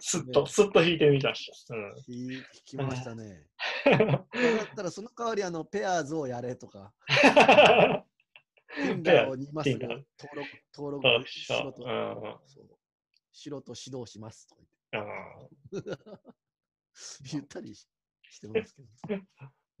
[0.00, 1.50] すっと、すっと弾いてみたし。
[1.70, 1.94] うん。
[1.94, 3.46] 弾弾きましたね。
[3.84, 6.92] だったらその代わりあのペアーズをやれとか、
[8.76, 12.40] Tinder を今すぐ Tinder 登録登登録録しろと、
[13.32, 14.56] しろと指導しますと
[14.92, 15.90] 言って
[17.32, 17.88] 言ったりし
[18.30, 18.74] してます
[19.06, 19.22] けど、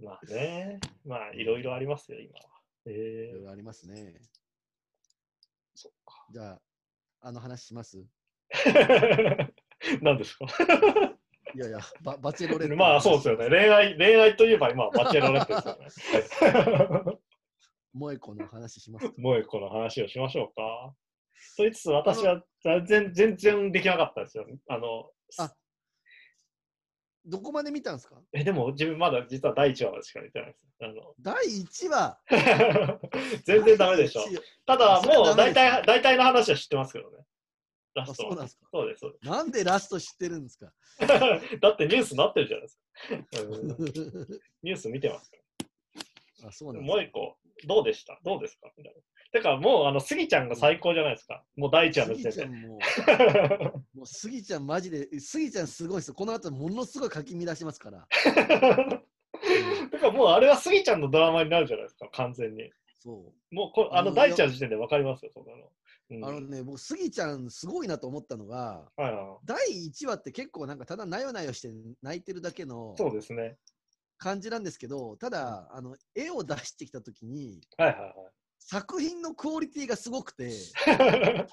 [0.00, 0.78] まあね。
[1.04, 2.62] まあ、いろいろありますよ、今は。
[2.86, 4.20] えいろいろありますね。
[5.74, 6.26] そっか。
[6.30, 6.62] じゃあ、
[7.20, 8.06] あの話します？
[10.02, 10.46] 何ですか？
[11.54, 13.48] いやいや、ババチェロレッテのまあそうですよね。
[13.48, 17.18] 恋愛、恋愛といえば今、バチェロレッテですよね。
[17.94, 19.12] 萌え子の話しますか？
[19.16, 20.94] 萌え子の話をしましょうか。
[21.56, 24.46] と言いつつ、私は全然、全然できなかったですよ。
[24.68, 25.54] あの、あ
[27.24, 28.16] どこまで見たんですか？
[28.32, 30.66] え、でも自分まだ実は第1話までしか見てないです。
[30.82, 32.18] あの第1話？
[33.44, 34.20] 全然ダメでしょ。
[34.66, 37.24] ただ、もう大体、大体の話は知ってますけどね。
[37.96, 40.72] ラあストはそうなんですかそうです、そうでなんでラスト知ってるんですか？
[41.00, 41.06] す。
[41.60, 43.42] だってニュースになってるじゃないですか。
[43.42, 43.68] うん
[44.62, 45.36] ニュース見てますか
[46.48, 46.84] あそうなら。
[46.84, 48.18] んもう一個、どうでした？
[48.24, 48.70] どうですか？
[48.76, 49.00] みたいな。
[49.32, 51.44] てか、もう、あの、スギちゃんが最高じゃないですか。
[51.56, 52.32] もう第1話のス時点で。
[52.32, 52.78] ギちゃんも、
[53.94, 56.14] もうスギちゃんマジで、スギちゃんすごいですよ。
[56.14, 58.06] この後ものすごいかき乱しますから。
[59.90, 62.70] てか、もうあれはスギちゃんのドラマになるじゃないですか、完全に。
[63.00, 65.70] そもうこ、あの、あの第1話の時点で分かりますよ、そんなの。
[66.10, 66.26] うんう。
[66.26, 72.98] あのね、僕、スギちゃんすごいなと思ったのが、はいは第1話って結構なんかただなよなよして泣いてるだけのい。
[72.98, 73.56] そうですね。
[74.18, 78.14] 感じなんですけど、ただ、あの絵を出してきたときに、はいはい
[78.68, 81.46] 作品のクオリティがすごくて、は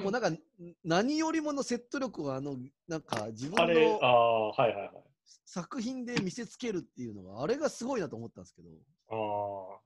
[0.00, 0.02] い。
[0.02, 0.38] もうなんかん
[0.82, 2.56] 何よりもの説得力をあの
[2.88, 4.90] なんか自分のああ、はいはいはい。
[5.44, 8.70] 作品で見せつけるっていうのがあれがすごいなと思ったんですけど
[9.10, 9.80] ああ。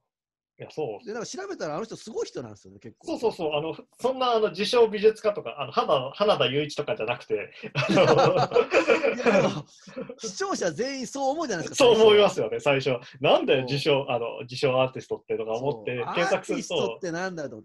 [0.59, 1.05] いや、そう。
[1.05, 7.51] でなんか調べたらあの人すごい人なんですよね結構そうそうそう、あの、そんな、あの、自称美術家とか、あの、花花田雄一とかじゃなくて、
[10.19, 12.99] 視聴者全員そう思うじゃないですかそう思いますよよね、最初。
[13.19, 17.63] なんでそう自称、あの、自称アーティストってとか思って検索するアーティストとっ、てなんだと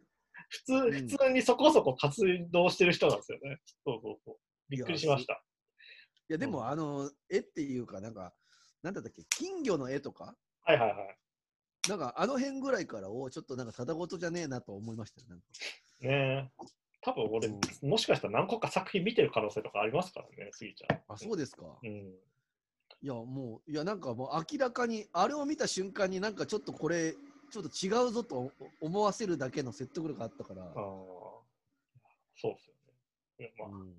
[0.48, 3.59] 普通、ん普通にそこそこ活動してる人なんですよね。
[3.84, 4.37] そうそうそう。
[4.71, 5.43] びっくりしました。
[6.31, 8.34] いやでもあの絵っていうかなんか
[8.82, 9.25] なんだったっけ？
[9.31, 10.37] 金魚の絵とか？
[10.62, 11.19] はいはいはい。
[11.89, 15.44] なんかあの辺ぐらいからおちょっとなんかただごとじゃねえなと思いましたよなんか
[16.00, 16.65] ねえ。
[17.00, 21.00] 多分俺、うもしかしたら何個か作品見てる可能性とかありますからね、スギちゃん。
[21.09, 21.91] あそうですか、うん。
[21.91, 27.15] いやもういやなんかもう明らかにあれを見た瞬間になんかちょっとこれ
[27.50, 28.50] ちょっと違うぞと
[28.81, 30.72] 思わせるだけの説得力があったから、ああ。
[32.37, 32.75] そうですよ
[33.39, 33.53] ね。
[33.59, 33.95] まあうん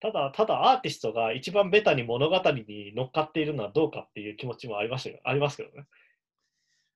[0.00, 5.18] ただ、ただアーティストが一番ベタに物語に乗っかっているのはどうかっていう気持ちもありましたよ。
[5.24, 5.86] ありますけどね。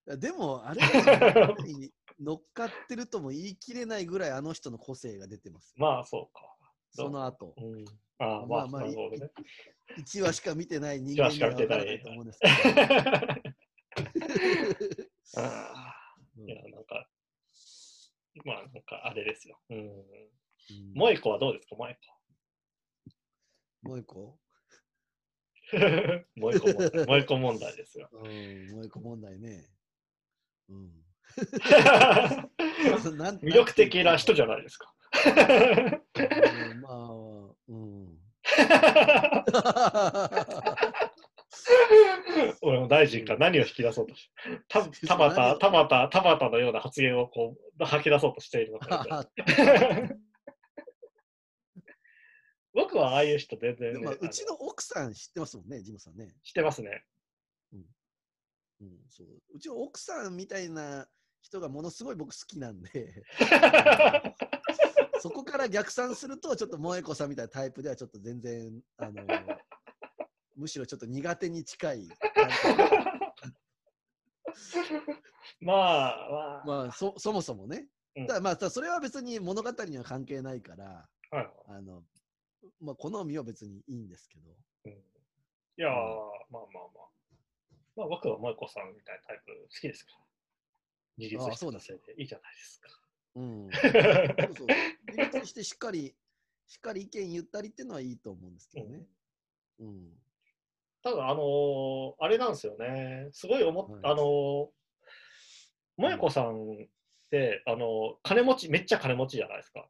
[0.06, 5.74] でもあれはに乗っかってるとも言い切れないぐらいあの人の個性が出てます。
[5.78, 6.56] まあ、そうか。
[6.90, 7.84] その後うん。
[8.18, 8.94] ああ、まあ、まあね。
[9.98, 12.52] 1話しか見てない人間には分からないと思うんですけど。
[16.44, 17.08] いや、なんか、
[18.44, 19.60] まあ、なんかあれですよ。
[19.70, 19.78] うん。
[19.78, 20.42] うん
[20.94, 21.92] 萌子はどうですか、萌
[23.82, 24.38] もう一個子？
[26.36, 26.68] 萌子
[27.04, 28.08] 萌子問題ですよ。
[28.12, 29.66] うん、もう一個問題ね。
[30.72, 30.90] うん。
[33.42, 34.92] 魅力的な人じゃないですか。
[35.26, 35.30] う
[36.74, 37.10] んまあ、
[37.68, 38.18] うん。
[42.62, 44.30] 俺も大臣が何を引き出そうとして、
[44.68, 49.26] た田畑、田畑、田畑のような発言をこう吐き出そうとしているのか。
[52.74, 56.34] 僕はああいう人全然、ねうちあの奥さん知ってますもんね、ジムさんね。
[56.42, 57.04] 知ってますね。
[58.82, 61.06] うん、そううちの奥さんみたいな
[61.40, 63.22] 人がものすごい僕好きなんで、
[65.20, 69.24] そこから逆算すると、ちょっと萌子さんみたいなタイプではちょっと全然、あの、
[70.56, 72.08] むしろちょっと苦手に近い。
[75.60, 77.88] まあ、まあ、まあそ、そもそもね。
[78.16, 82.04] うんただまあ、それは別に物語には関係ないから、はいあの、
[82.80, 84.50] まあ、好みは別にいいんですけど。
[84.84, 84.96] うん、い
[85.76, 85.92] やー、
[86.50, 87.21] まあまあまあ。
[87.96, 90.18] まあ僕は萌子さんみたいなタイプ好きですから。
[91.18, 92.88] 自立したああそうだ女性でいいじゃないですか。
[93.36, 93.70] うん。
[93.76, 94.66] そうそう。
[95.08, 96.14] 自立してしっかり、
[96.66, 99.06] しっかり意見言ったりっていうのはいいと思うんですけどね。
[99.80, 100.18] うん。
[101.02, 103.28] ただ、あのーあれなんですよね。
[103.32, 104.68] すごい思っ、はいあのー
[105.98, 106.86] 萌子さんっ
[107.30, 109.88] て、あのー金持ち、めっちゃ金持ちじゃないですか。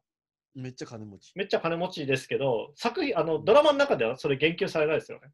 [0.55, 1.31] めっちゃ金持ち。
[1.35, 5.31] めっちゃ金持ちですけど、作品、あの、ドラマの中ではそれ言及されないですよね。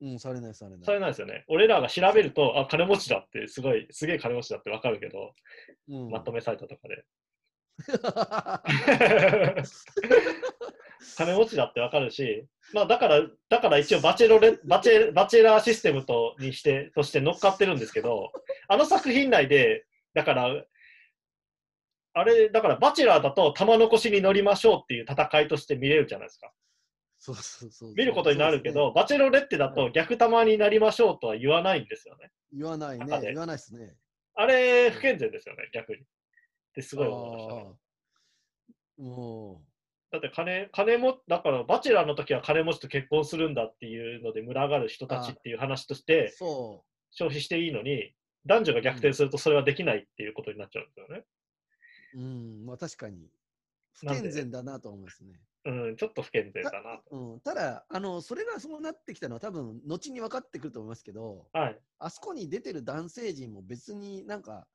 [0.00, 0.84] うん、されない、されない。
[0.84, 1.44] されないですよね。
[1.48, 5.32] 俺らが調べると、あ、金持ちだって、すごい、すげえ金持ちだってわかるけど、
[5.88, 7.04] うん、まとめサイトとかで。
[11.16, 18.32] 金持ちだってわかるし、まあだから、だから一応バチェロレバチェバチェラーシステムとにして、として乗っかってるんですけど、
[18.68, 19.84] あの作品内で、
[20.14, 20.64] だから、
[22.14, 26.50] あれ、だからバチェラーだと玉残しに乗りましょうっていう戦いとして見れるじゃないですか。
[27.26, 27.94] そうそうそう。
[27.94, 32.30] 見ることになるけど、そうバチェロレッテだと逆玉になりましょうとは言わないんですよね。
[32.52, 33.94] 言わないね言わないですね。
[34.34, 36.02] あれ、不健全ですよね、逆に。
[36.02, 36.04] っ
[36.74, 37.64] てすごい思いましたね。
[38.98, 39.62] も
[40.12, 48.12] だって金、金も、だから、バチェラーの時は金持ちと結婚するんだっていうので群がる人たちっていう話としう、てそ消費していいのに、
[48.44, 51.24] 男女が逆転するとそれはできないっていうことになっちゃうんですよね。
[52.14, 52.20] う。
[52.20, 53.28] うん、まあ確かに。
[53.94, 55.40] 不健全だなと思いますね。
[55.66, 57.02] うん、ちょっと不健全だなと。
[57.10, 61.78] うん、ただ、あの、それがそうなってきたのは多分、後に分かってくると思いますけど、はい。
[61.98, 64.66] あそこに出てる男性陣も別になんか、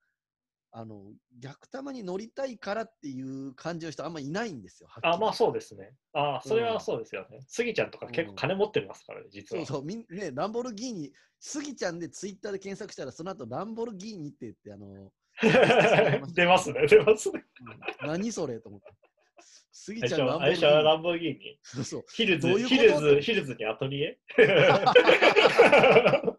[0.73, 4.89] あの、逆玉に乗りたいからっていう感じの人あんまいないんですよ。
[5.01, 5.93] あ、まあそうですね。
[6.13, 7.39] あ、それうんはそうですよね。
[7.47, 9.65] スギちゃんとか結構金持ってますからね、実は。
[9.65, 15.11] そうそう、みんね、ランボルギーニ、スギちゃんでツイッターで検索したら、その後ランボルギーニって言って、あの、
[16.33, 17.43] 出ますね、出ますね。
[18.01, 19.00] うん何それと思って。
[19.71, 20.83] スギちゃんランボルギーニ。
[20.83, 21.59] ランボルギーニ。
[21.63, 22.05] そうそう。
[22.13, 22.75] ヒルズ、どういうこと？
[22.75, 24.19] ヒルズ、ヒルズにアトリエ？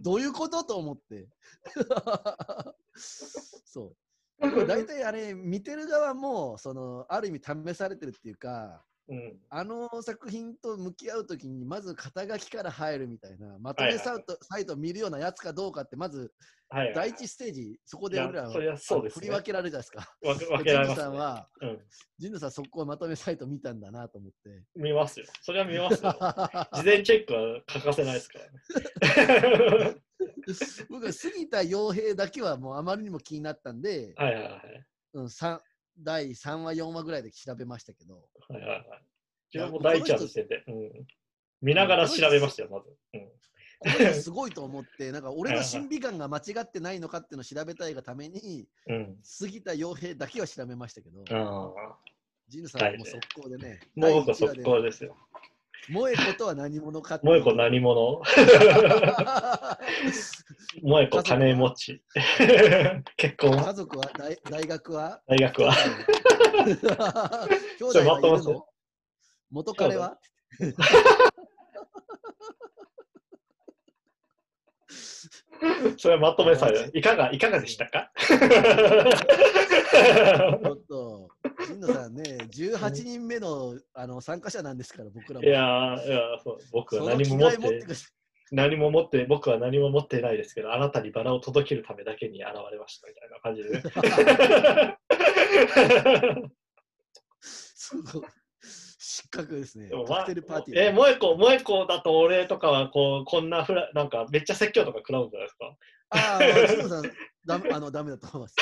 [0.00, 1.28] どういうことと思って。
[2.96, 3.96] そう。
[4.66, 7.40] 大体あれ、見てる側も、その、ある意味
[7.72, 9.36] 試されてるっていうか、うん。
[9.50, 16.32] あの作品と向き合うときに、まず肩書きから入るみたいな、まとめサイト,、サイトを見るようなやつかどうかって、まず。
[16.94, 20.14] 第一ステージ、そこで俺らは振り分けられるじゃないですか。
[20.22, 21.02] 分けられます、ね。
[21.02, 21.78] さんは、うん。
[22.16, 24.62] ジンノさん、そこをまとめサイト見たんだなと思って。
[24.76, 25.26] 見ますよ。
[25.42, 26.12] それは見ますよ。
[26.72, 29.96] 事前チェックは欠かせないですからね。
[30.88, 34.86] 僕は杉田洋平だけはもうあまりにも気になったんで、はいはいはい。
[35.14, 35.60] うん、三
[35.98, 38.14] 第3話、4話ぐらいで調べましたけど、
[38.48, 38.84] はいはいはい。
[39.52, 41.06] 自分も第一話の時点で、うん。
[41.62, 42.88] 見ながら調べましたよ、まず。
[43.14, 43.28] うん。
[43.80, 49.18] これすごいと思って、 なんか俺の審美眼が間違ってないのかっていうのを調べたいがために、うん。
[49.22, 51.98] 杉田洋平だけは調べましたけど、ああ。
[52.48, 55.16] ジンヌさんはもう速攻でね、もう僕は第一話速攻ですよ。
[55.88, 58.22] 萌子とは何者か萌子何者？
[60.82, 62.02] 萌子金持ち。
[63.16, 63.64] 結婚は？
[63.64, 64.04] 家族は？
[64.16, 65.20] 大大学は？
[65.26, 65.72] 大学は。
[67.78, 68.66] 兄弟はいるの？
[69.50, 70.16] 元彼は？
[75.98, 78.10] それはまとめされいかが、いかがでしたか？
[78.16, 81.19] ちょっと、
[81.56, 85.46] 神野さんね、 18人目のあの参加者なんですから、僕らも。
[85.46, 87.84] いやー、いやーそう僕は何も持って
[88.52, 93.82] 何も持って、僕は何も持ってないですけど、あなたにバラを届けるためだけに現れましたみたいな感じでね。
[97.40, 98.22] すごい。
[98.62, 99.90] 失格ですね。
[100.06, 100.80] カクテルパーティー。
[100.90, 105.76] え、萌子、萌子だと俺とかはこう、こんなフラ、なんかめっちゃ説教とか食らうんじゃないですか？
[106.10, 107.12] ああ、神野さん、
[107.46, 108.56] ダメあのダメだと思います。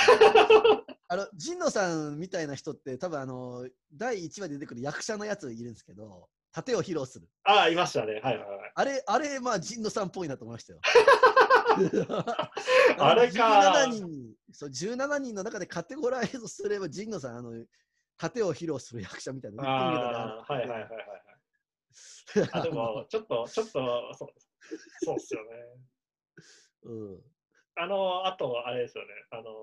[1.10, 7.28] あの、神野さんみたいな人って、多分あの、第1話で出てくる役者のやついるんですけど、盾を披露する。
[7.44, 8.20] ああ、いましたね。
[8.22, 8.72] はいはいはい。
[8.74, 10.80] あれ、あれ、まあ、神野さんっぽいなと思いましたよ。
[12.98, 17.64] あれか17人にそう、17人の中でカテゴライズすれば、神野さん、あの、
[18.18, 19.62] 盾を披露する役者みたいな。
[19.64, 20.90] ああ、はいはいはいはい
[22.42, 22.48] はい。
[22.52, 24.28] あ、でも、ちょっと、ちょっと、そう
[25.04, 25.48] そうっすよね。
[26.84, 27.22] うん。
[27.80, 29.10] あの、あと、あれですよね。
[29.30, 29.54] あの、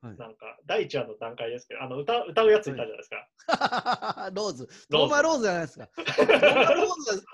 [0.00, 4.30] はいなんか、第一話の段階ですけど、あの歌歌うやついたじゃないですか。
[4.32, 4.66] ローズ。
[4.66, 5.88] ローズトーマローズじゃないですか。
[5.88, 7.24] トーマローズ、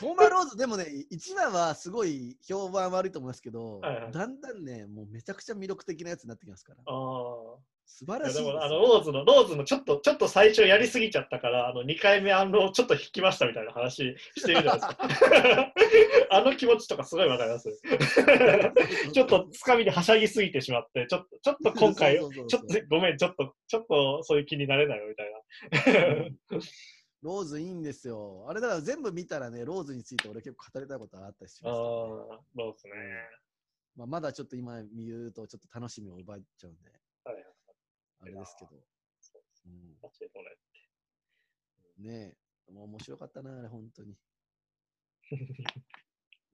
[0.00, 6.80] トーマローズ、でもね、 1話はすごい評判悪いと思いますけど、はいはいだんだんね、もうめちゃくちゃ魅力的なやつになってきますから。
[6.86, 7.75] ああ。
[7.88, 15.72] 素晴らしいですよあの、ローズの、ローズのちょっと、ちょっと最初やりすぎちゃったから、あの、2回目、あの、ちょっと引きましたみたいな話してるじゃないですか。
[16.30, 17.70] あの気持ちとかすごいわかります？
[19.14, 25.32] ちょっとつかみではしゃぎすぎてしまって、ちょっと、ちょっと今回、ちょっとごめん、ちょっと、ちょっとそういう気になれないよみたい
[26.52, 26.60] な。
[27.22, 28.46] ローズいいんですよ。
[28.48, 31.84] あれだから全部見たらね、ローズについて俺結構語りたいことがあったりしああます、ー、
[32.56, 32.92] そうですね。
[33.96, 36.92] まあ、まだちょっと今見るとちょっと楽しみを奪っちゃうんで。
[38.20, 38.70] あれですけど。
[39.20, 40.56] そううんバチェロレ
[41.98, 42.36] ね
[42.68, 44.16] え、もう面白かったな、あれ、本当に。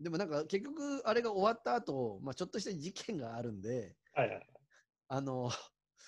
[0.00, 4.46] でもなんか結局、あれが終わった後、まあちょっとした事件があるんで、はいはい。
[5.08, 5.50] あの、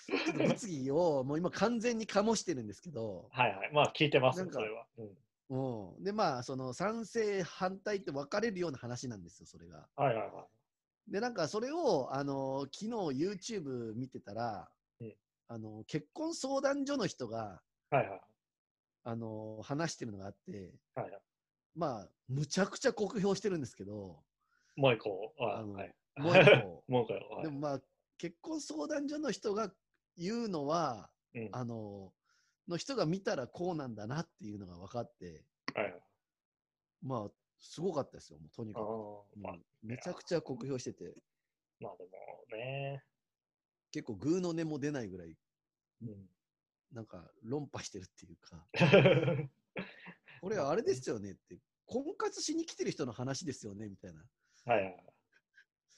[0.07, 3.71] ちょっと物議をもう今完全に醸してるんですけど、はいはい。
[3.73, 4.87] まあ、聞いてますよ、なんかそれは。
[4.97, 5.95] うん。
[5.97, 9.87] うん、で、まあ、その賛成、反対って分かれるような話なんですよ、それが。
[9.95, 10.47] はいはいは
[11.07, 11.11] い。
[11.11, 12.87] で、なんかそれを、あの、昨日
[13.51, 14.74] YouTube 見てたら、うん
[15.47, 18.21] あの、結婚相談所の人が、はいはい。
[19.03, 21.21] あの、話してるのがあって、はいはい。
[21.75, 24.23] まあ、むちゃくちゃ酷評してるんですけど、
[24.75, 25.33] もう一個。
[25.39, 25.93] ああのはい。
[26.17, 27.35] もう一個 もう一個。
[27.35, 27.81] はいでもまあ、
[28.17, 29.71] 結婚相談所の人が
[30.17, 32.13] 言うのは、うんあの、
[32.67, 36.01] の人が見たらこうなんだなっていうのが分かって、はい。
[37.01, 38.85] まあ、すごかったですよ、もうとにあかく。
[38.87, 41.15] ーまあめちゃくちゃ酷評してて、
[41.79, 42.09] まあでも
[42.57, 43.03] ね。
[43.95, 45.29] 結構グーの音も出ないぐらい、
[46.01, 46.29] うん
[46.91, 48.65] なんか論破してるっていうか、
[50.39, 54.23] これはあれですよねって、婚活しに来てる人の話ですよねみたいな。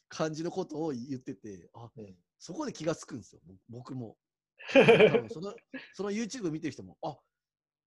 [0.10, 4.18] 感じのことを言ってて、あうんそこで気がつくんですよ、ぼ僕も。
[5.32, 5.56] その
[5.94, 7.20] その YouTube 見てる人も、あ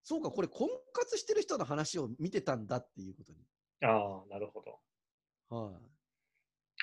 [0.02, 3.38] そうか、これ婚活してる人の話を見てたんだっていうことに。
[3.82, 5.56] ああ、なるほど。
[5.56, 5.99] はい、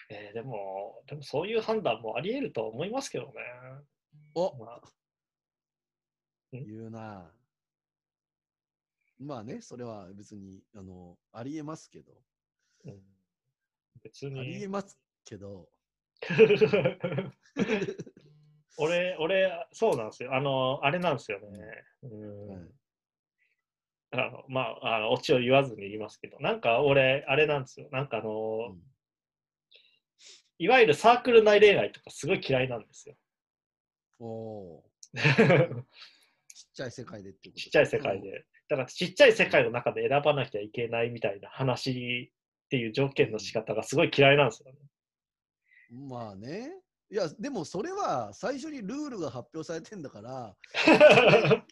[0.10, 3.34] えーでも、でもそういう判断もあり得ると思いますけどね。
[4.36, 4.82] おまあ、
[6.52, 7.32] 言うな。
[9.20, 12.14] まあね、それは別にあのありえますけど、
[12.86, 13.02] うん、
[14.04, 14.68] 別ありえに。
[14.68, 15.68] ますけど、
[18.78, 20.36] 俺、俺、そうなんですよ。
[20.36, 21.48] あの、あれなんですよね。
[22.04, 22.60] うんはい
[24.10, 27.90] あのまあ、あの、オチを言わずに言いますけど、なんか俺、あれなんですよ。
[27.92, 28.82] なんかあの、うん
[30.60, 33.16] いわゆるサークル内恋愛とかすごい嫌いなんですよ。
[34.20, 34.84] おー
[36.54, 38.46] ちっちゃい世界でっていうことちっちゃい世界で。
[38.70, 42.34] だからちっちゃい世界の中で選ばなきゃいけないみたいな話
[42.66, 44.80] っていう条件の仕方がすごい嫌いなんですよね。
[45.92, 46.72] うんまあね。
[47.10, 50.58] いや、でもそれは最初にルールが発表されてんだから、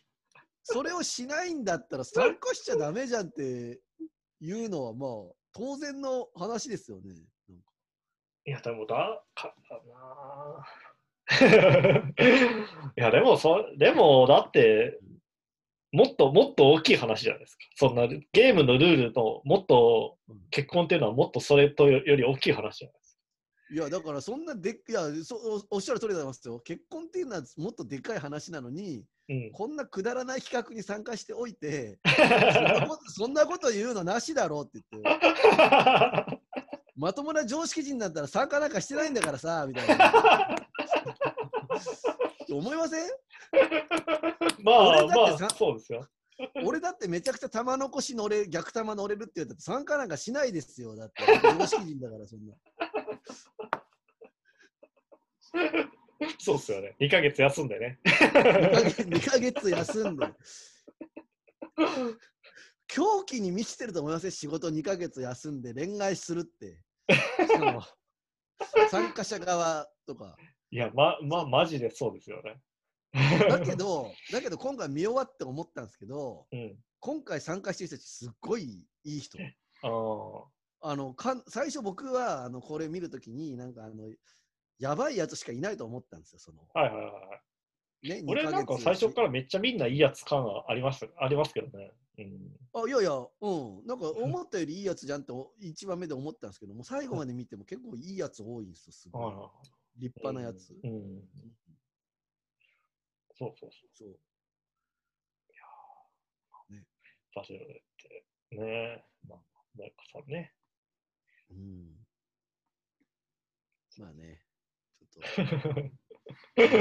[0.63, 3.81] それをしないんだったら参加しちゃダメじゃんって
[4.39, 7.13] いうのはまあ当然の話ですよね。
[8.45, 10.85] いや、でもだ、かなぁ
[12.97, 14.99] いや、でもそ、でも、だって、
[15.95, 17.63] もっともっと大きい話じゃないですか。
[17.75, 23.17] そんなゲームのルールのもっとうん結婚っていうのはもっとそれとより大きい話じゃないです
[23.71, 25.37] いやだからそんなでっいやそ
[25.69, 26.59] おおっしゃる通りでございますよ。
[26.59, 29.05] 結婚っていうのはもっとでかい話なのに、か。
[29.29, 29.51] うん。
[29.51, 31.97] こんなくだらない企画に参加しておいて、
[32.53, 35.09] そんなことそんなこと言うのなしだろうって言って。
[36.95, 40.55] まともな常識人だったら参加なんかしてないんだからさ、 みたいな。
[42.49, 43.09] 思いません？
[44.63, 46.07] まあまあさそうですよ。
[46.63, 50.95] 俺だってめちゃくちゃ玉残し乗れ、逆玉乗れるって言ったって参加なんかしないですよ。
[50.95, 52.53] だって常識人だからそんな。
[56.39, 56.95] そうっすよね。
[56.99, 57.99] 2ヶ月休んでね。
[58.05, 58.31] 2
[58.73, 60.27] ヶ月 ,2 ヶ月休んで。
[62.87, 64.31] 狂気に満ちてると思いません？
[64.31, 66.81] 仕事2ヶ月休んで恋愛するって。
[68.89, 70.35] 参加者側とか。
[70.71, 72.59] いや、ま、ま、マジでそうですよね。
[73.49, 76.77] だけど、 だけど今回見終わって思ったんですけど、うん。
[76.99, 79.37] 今回参加してる人たちすっごいいい人。
[80.81, 84.11] あのかん最初僕はあのこれ見るときになんかあの
[84.77, 86.39] やばいやつしかいないと思ったんですよ。
[86.39, 87.41] そのはいはいはいは
[88.03, 88.09] い。
[88.09, 91.91] ね、俺なんか最初からめっちゃみんないいやつ感がありますありますけどね。
[92.17, 92.57] うん。
[92.73, 99.33] あいやいや、うん、なんか思ったよりいいやつじゃんってお一番目で思ったんですけども、最後まで見ても結構いいやつ多いんですよ、すごい。
[99.97, 100.71] 立派なやつ。
[100.71, 100.79] い。
[100.83, 101.23] うん。
[103.37, 103.89] そうそうそう。
[103.93, 104.19] そう
[107.35, 107.65] バジルっ
[108.01, 108.25] て。
[108.51, 109.39] ねまあ、
[109.77, 110.53] マイコさんね。
[111.51, 111.97] うん、
[113.97, 114.41] まあね、
[115.11, 115.47] ちょっ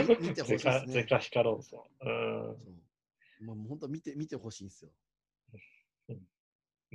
[0.06, 0.70] と見 見てほしいゼですね。
[0.70, 2.08] カゼカヒカロンソン。
[2.08, 2.12] う
[2.52, 2.56] ん。
[2.56, 2.60] そ
[3.40, 4.92] うまあ、もう本当見て見てほしいんですよ。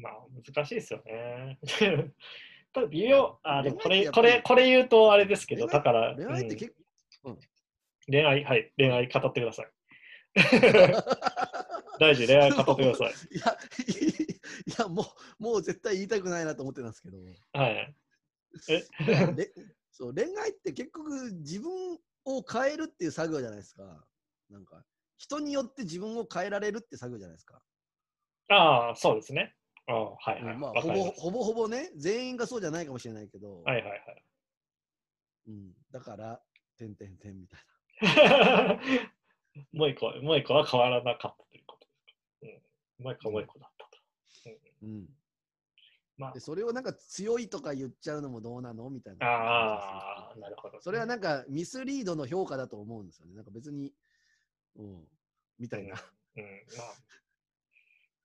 [0.01, 0.13] まあ、
[0.45, 1.59] 難しいですよね。
[2.71, 6.73] ただ微妙、あ、でもこれ、これ、これ言うとあれですけど、だから、恋愛ってうん結
[7.23, 7.37] 構、
[8.07, 9.71] 恋愛、はい、恋愛語ってください。
[11.99, 13.35] 大事、恋愛語ってください。
[13.35, 13.57] いや、
[14.67, 15.05] いやも
[15.39, 17.17] う、もう絶対言いたくないなと思ってたんですけど、
[17.53, 17.95] はい。
[18.69, 18.85] え？
[19.35, 19.51] れ
[19.91, 24.07] そう恋愛って結局自分を変えるっていう作業じゃないですか。
[24.49, 24.83] なんか、
[25.17, 27.61] 人によって自分を変えられるって作業じゃないですか。
[28.47, 29.55] ああ、そうですね。
[29.89, 30.53] ああ、はい、はい。
[30.53, 34.23] うんまあ、ほぼほぼほぼね、全員がそうじゃないかもしれないけど、はいはいはい。
[35.47, 36.39] うん、だから、
[36.77, 37.59] てんてんてんみたい
[39.73, 42.67] もう一個、もう一個は変わらなかったということですか。
[42.99, 43.97] うん、もう一個はもう一個だったと。
[44.49, 44.57] な。
[44.83, 45.09] うん、
[46.17, 49.31] までそれをなんか強いとか言っちゃうのもどうなのみたいあ、な。
[49.31, 50.79] ああ、なるほど。
[50.81, 53.33] それはなんかミスリードの評価だと思うんですよね。
[53.33, 53.91] なんか別に、
[54.75, 55.07] うん、
[55.57, 55.95] みたいな。
[56.35, 56.43] うん、
[56.77, 56.93] まあ。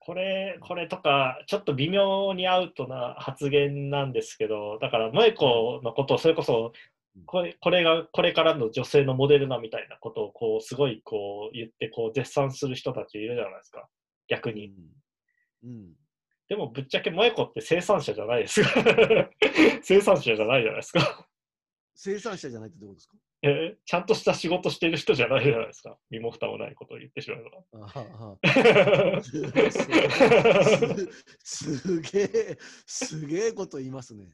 [0.04, 6.72] これ、これとか、ちょっと微妙にアウトな発言なんですけど、だから、萌子のことを、それこそ
[7.16, 13.88] うん、これこれが、これからの女性のモデルなみたいなことを、こう、すごい、こう、言って、こう、絶賛する人たちいるじゃないですか。
[14.28, 14.74] 逆に。
[15.64, 15.70] うん。
[15.70, 15.92] うん。
[16.48, 18.68] でもぶっちゃけ萌子って生産者じゃないですか。
[19.82, 21.26] 生産者じゃないじゃないですか。
[21.94, 23.16] 生産者じゃないってどういうことですか？
[23.46, 25.98] えちゃんとした仕事してる人じゃないじゃないですか。
[26.10, 27.50] 身も蓋もないことを言ってしまえば。
[27.74, 28.38] あは
[29.12, 29.22] は
[31.42, 34.30] すすげえ、すげえこと言いますね。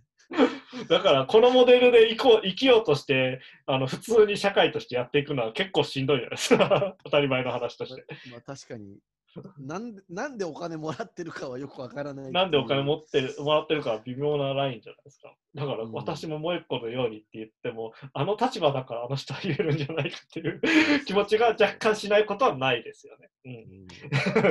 [0.89, 8.97] だからこのモデルで生こう生きようとしてあの普通に社会としてやっていくのは結構しんどいじゃないですか 当たり前の話としてまあ確かに
[9.59, 12.33] なんで、なんでお金もらってるかはよくわからない。
[12.33, 15.35] なんでお金持ってるもらってるかは微妙なラインじゃないですか。
[15.55, 20.61] だからうん私ももう一個のようにって言っても、あの立場だからあの人は言えるんじゃないかっていう
[21.05, 23.53] 気持ちが若干しないことはないですよね、うん。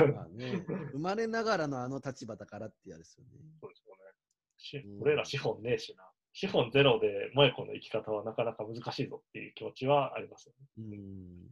[0.03, 0.13] うん。
[0.13, 3.31] まあね、 生まれながらのあの立場だからってやですよね。
[3.59, 4.99] そうですよね。
[5.01, 6.09] 俺ら資本ねえしな。
[6.31, 10.67] 資本ゼロで萌子の生き方はなかなか難しいぞっていう気持ちはありますよね。
[10.77, 11.47] うん、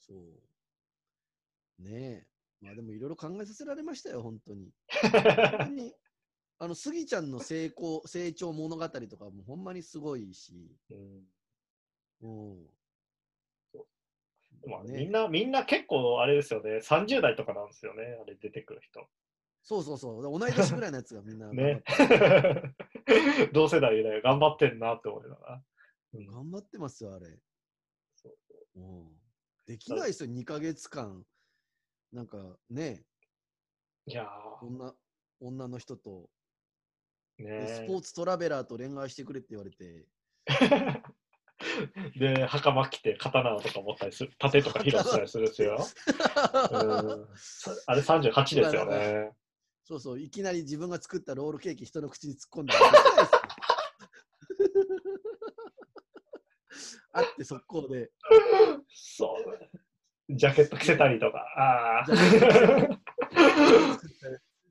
[0.00, 1.82] そう。
[1.82, 2.31] ねえ。
[2.62, 4.70] まあでもいろいろ考えさせられましたよ、本当に。
[5.02, 5.94] 本当に。
[6.58, 10.78] あの、スギちゃんの成功、成長物語とかもほんまにすごいし。
[10.90, 11.26] うん
[12.22, 12.66] うん。
[14.64, 19.08] まあ、ねみんな、みんな結構あれですよね、30代とかなんですよね、あれ出てくる人。
[19.64, 20.22] そうそうそう。
[20.22, 21.82] 同い年ぐらいのやつがみんな ね。
[23.52, 25.64] 同世代で頑張ってんなって思いながら。
[26.14, 27.26] うん頑張ってますよ、あれ。
[28.14, 28.36] そう
[28.76, 29.20] うん。
[29.66, 31.24] できないですよ、2ヶ月間。
[32.12, 32.36] なんか
[32.68, 33.02] ね、
[34.06, 34.28] いや
[34.60, 34.92] 女
[35.40, 40.06] 女の人と、ー、でスねポーツトラベラーと恋愛してくれって言われて、
[42.18, 45.86] で、袴着て刀とか持ったりする、盾とか披露したりするんですよ。
[46.70, 47.28] うん
[47.86, 49.32] あれ38ですよね。
[49.84, 52.74] そうそう、いきなり自分が作ったロールケーキ人の口に突っ込んで
[57.12, 58.10] あって速攻で。
[58.88, 59.81] そう。
[60.34, 61.38] ジャケット着せたりとか。
[61.56, 62.06] ああ。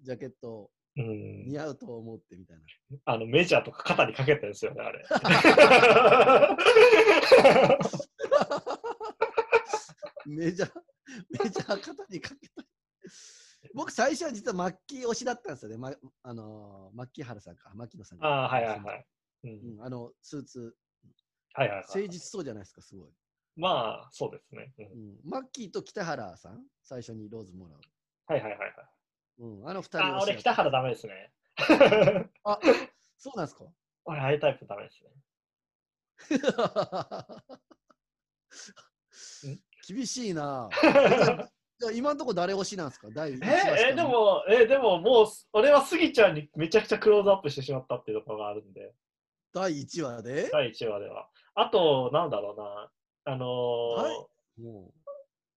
[0.03, 2.63] ジャケット似合うと思ってみたいな。
[3.05, 5.05] あのメジャーとか肩にかけてるんですよね、あれ。
[10.25, 10.71] メジャー、
[11.43, 12.65] メジャー肩にかけたい。
[13.73, 15.77] 僕、最初は実はマッキー推しだったんですよね。
[15.77, 18.27] ま、あのー、マッキーハルさんか、マッキーノさんが。
[18.27, 19.05] ああ、はいはいはい。
[19.43, 20.75] うんうん、あの、スーツ、
[21.53, 21.85] はいはいはい。
[21.87, 23.11] 誠実そうじゃないですか、すごい。
[23.55, 24.73] まあ、そうですね。
[24.79, 27.79] うんうん、マッキーと北原さん、最初にローズもらう。
[28.27, 28.73] はいはいはいはい。
[29.39, 31.33] うん、あの二人あ、俺、北原ダメですね。
[32.43, 32.59] あ、
[33.17, 33.65] そうなんですか？
[34.05, 35.11] 俺、ああいうタイプダメですね。
[39.87, 40.69] 厳しいな。
[41.95, 43.07] 今のところ誰推しなんですか？
[43.11, 48.93] 第一ええでも、えでももう、俺はスギちゃんにめちゃくちゃクローズアップしてしまったっていうところがあるんで、
[49.53, 51.27] 第1話で、第1話では。
[51.55, 52.91] あと、なんだろうな、
[53.25, 54.09] あのーは
[54.57, 54.91] いも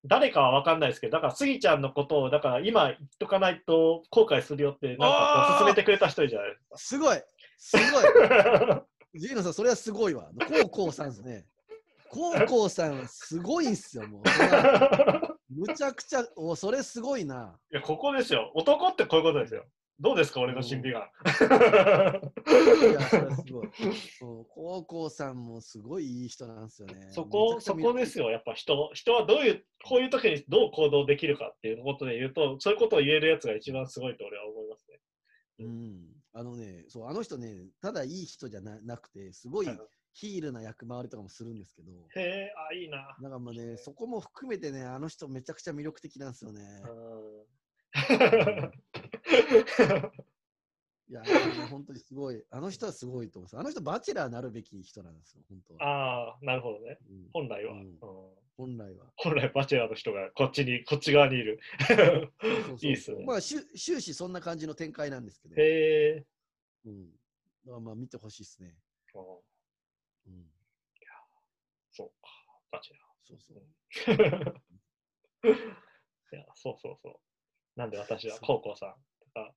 [0.06, 7.18] 誰かは分かんないですけど、だからスギちゃんのことを、だから今言っとかないと後悔するよって、なんか勧めてくれた人じゃないですごい
[7.56, 8.84] すごいか。
[9.14, 10.28] ジーノさん、それはすごいわ。
[10.46, 11.46] コウコウさんですね。
[12.10, 14.22] コウコウさん、すごいんすよ、もう。
[15.48, 17.58] むちゃくちゃ、おそれすごいな。
[17.72, 18.50] いや、ここですよ。
[18.54, 19.64] 男ってこういうことですよ。
[20.00, 21.00] どうですか、俺の審美眼。
[21.00, 21.04] い
[22.94, 23.68] や、それはすごい。
[24.18, 27.06] そうコウコウさんもすごいいい人なんですよね。
[27.10, 28.24] そこ、そこですよ。
[28.24, 28.30] よ。
[28.30, 35.00] やっぱ人、人はどういう、こういう時にどう行動できるかっていうことで言うと、そういうことを言えるやつが一番すごいと俺は思いますね。
[35.60, 36.24] うん。
[36.32, 39.68] あのね、そう、あの人ね、ただいい人じゃななくて、すごい
[40.12, 43.16] ヒールな役回りとかもするんですけど、へえ、あ、いいな。
[43.20, 46.60] なんかもうね、そこも含めてね、あの人めちゃくちゃ魅力的なんですよね。
[51.08, 51.22] いや、
[51.70, 52.42] 本当にすごい。
[52.50, 53.58] あの人はすごいと思います。
[53.58, 55.84] あの人、バチェラーなるべき人なんですよ、本当は。
[55.84, 56.98] ああ、なるほどね。
[57.08, 57.72] うん本来は。
[57.72, 57.98] うんうん
[58.56, 59.06] 本来は。
[59.16, 61.58] 本来バチェラーの人がこっちに、こっち側にいる。
[61.88, 66.26] そうそう いいっすねまあ、終終始そんな感じの展開なんですけど、へえ。
[66.84, 67.10] うん。
[67.10, 67.20] だか
[67.72, 68.76] らまあ見てほしいですね。
[69.14, 69.22] うん
[70.26, 70.50] うん。
[71.90, 72.28] そうか、
[72.72, 73.62] バチェラそうそう。
[74.16, 74.54] ー。
[76.34, 77.20] いや、そうそうそう。
[77.76, 79.54] なんで私は高校さんとか、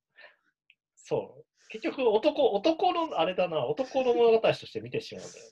[0.95, 1.45] そう。
[1.69, 5.45] 結局男、男の、あれだな、男の物語として見てしまうんだよ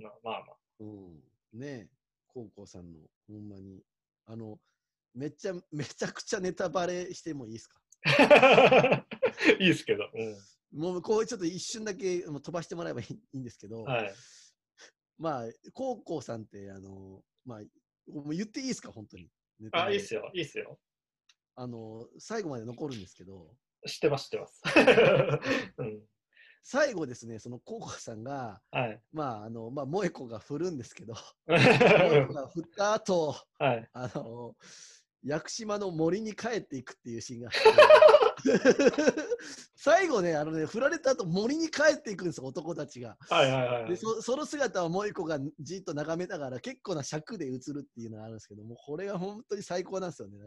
[0.00, 0.08] な。
[0.08, 0.56] まあまあまあ。
[0.80, 1.58] うん。
[1.58, 1.88] ねえ、
[2.28, 3.82] 高校さんの、ほんまに。
[4.26, 4.58] あの、
[5.14, 7.80] めっちゃ、めちゃくちゃネタバレしてもいいですか？
[9.60, 10.04] いいですけど。
[10.04, 10.36] う
[10.76, 13.84] もうこうちょっと一瞬だけもう飛ばしてもらえばいいいいんですけど、ん。
[13.84, 14.12] はい。
[15.18, 17.60] まあ、高校さんって、あの、まあ、
[18.10, 19.30] もう言っていいですか、本当に。
[19.70, 20.80] あ、レいいっすよ、いいっすよ。
[21.56, 23.50] あの、最後まで残るんですけど、
[23.86, 24.62] 知ってます、知ってます。
[25.78, 26.02] うん。
[26.62, 29.00] 最後ですね、その高校さんが、はい。
[29.12, 31.14] まあ、あの、まあ、萌子が振るんですけど、
[31.46, 33.88] 萌子が振った後、はい。
[33.92, 34.56] あの、
[35.22, 37.50] 屋久島の森に帰っていくっていうシーンが
[39.74, 43.16] 最後ね、あのね、振られた後森に帰っていくんですよ、男たちが。
[43.28, 43.88] はいはいはい。
[43.88, 50.38] でそその姿をもう一個がじっと眺めながら結構な尺で映るっていうのがあるんですけどもこれが本当に最高なんですよね。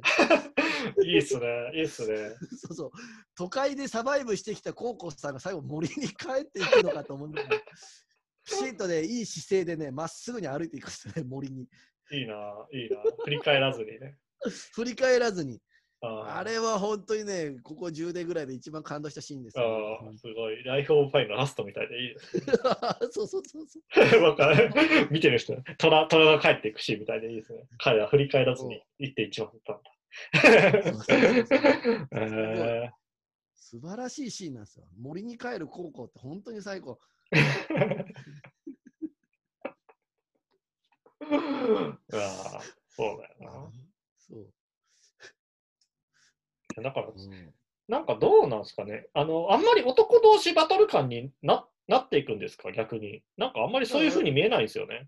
[1.03, 1.71] いいっすね。
[1.73, 2.15] いいっすね。
[2.57, 2.91] そうそう
[3.35, 7.61] 都会でサバイブしてきたコウコさんが最後森に帰っていくのかと思うんだけど
[8.45, 11.67] きちんとねいい姿勢でねまっすぐに歩いていくんですよね森に
[12.11, 12.97] いいな、いいな。
[13.23, 14.17] 振り返らずにね。
[14.73, 15.59] 振り返らずに
[15.99, 20.63] ああれは本当にねここ10年ぐらいで一番感動したシーンですあよ、ーすごい。
[20.63, 22.15] ライフオブパイのラストみたいでいい。
[23.11, 24.69] そうそうそうそうわかる。
[25.09, 27.63] 見てる人、虎虎が帰っていくシーンみたいでいいですね。
[27.79, 29.91] 彼は振り返らずに1.1万だったんだ。
[32.11, 32.89] え
[33.55, 43.71] 素晴らしいシーンなんですよ森に帰る高校って本当に最高ーああ、そうだよ
[44.17, 44.47] そう、
[46.77, 46.83] な。
[46.83, 47.53] だから、うん
[47.89, 49.07] なんかどうなんですかね。
[49.13, 53.23] あの、あんまり男同士バトル感にななっていくんですか、逆に。
[53.37, 55.07] なんかあんまりそういうふうに見えないんですよね。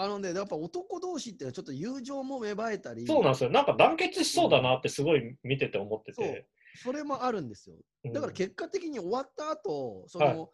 [0.00, 3.50] あのね、やっぱ男同士っていうのはちょっと友情も芽生えたり、そうなんですよ。
[3.50, 6.46] なんか団結しそうだなってすごい見てて思ってて。
[6.76, 7.76] それもあるんですよ。
[8.04, 10.50] うんだから結果的に終わった後、その、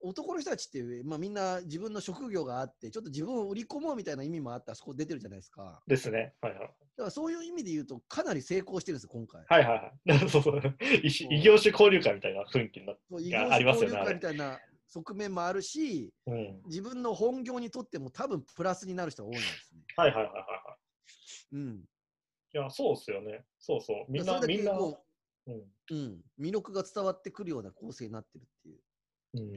[0.00, 5.82] 男の人たちって、まあ、みんな自分の職業があって、ちょっと自分を売り込もうみたいな意味もあって、あそこ出てるじゃないですか。
[5.88, 6.34] ですね。
[6.40, 6.60] はいはい。
[6.60, 9.44] だからそういう意味で言うと、かなり成功してるんですよ、今回。
[9.48, 10.18] はいはいはい。
[10.30, 10.76] そうそう。
[11.02, 13.02] 異業種交流会みたいな雰囲気になって。
[13.10, 16.60] そう異が業種交ありますよね流会みたいな側面もあるし、うん。
[16.66, 19.82] 自分の本業にとっても多分プラスになる人が多いんですね。
[19.96, 20.76] はいはいはいはいは
[21.52, 21.76] うん。
[21.76, 21.80] い。
[22.54, 23.44] いや、そうっすよね。
[23.58, 24.04] そうそう。
[24.08, 24.72] みんな、みんな。
[24.72, 25.04] こ
[25.46, 25.54] うん。
[25.54, 28.80] う、うん、魅力が伝わってくるような構成になってるっていう。
[29.34, 29.56] うん。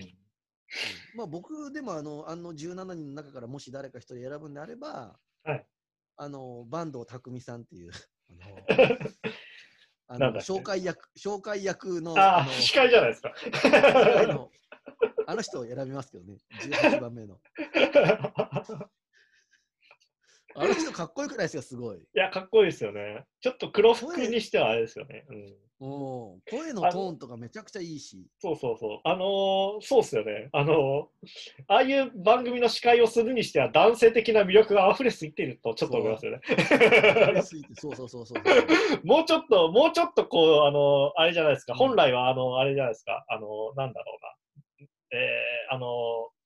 [1.16, 5.66] まあ僕でもあのあの17人の中からもし誰か一人選ぶんであれば、はい
[6.18, 7.92] あの坂東匠さんっていう
[10.08, 13.34] あの あの紹介役紹介役のああ、の司会じゃないですか。
[15.32, 16.38] あの人を選びますけどね、
[16.84, 17.40] 18番目の。
[20.54, 21.98] あの人かっこよくないですか、すごい。
[21.98, 23.24] いや、かっこいいですよね。
[23.40, 25.24] ちょっと黒服にしてはあれですよね。
[25.30, 25.56] うん。
[25.84, 28.28] お声のトーンとかめちゃくちゃいいし。
[28.40, 29.00] そうそうそう。
[29.06, 30.50] あのーそうっすよね。
[30.52, 31.06] あのー
[31.70, 36.42] ああいう番組の司会をするにしては男性的な魅力が溢れすぎているとちょっと思いますよね。
[37.80, 39.08] そうそうそうそう。
[39.08, 41.74] もうちょっと、もうちょっとこう、あのーあれじゃないですか。
[41.76, 43.24] 本来は、あのあれじゃないですか。
[43.30, 44.36] あのーなんだろうな。
[45.12, 46.42] えー、あのー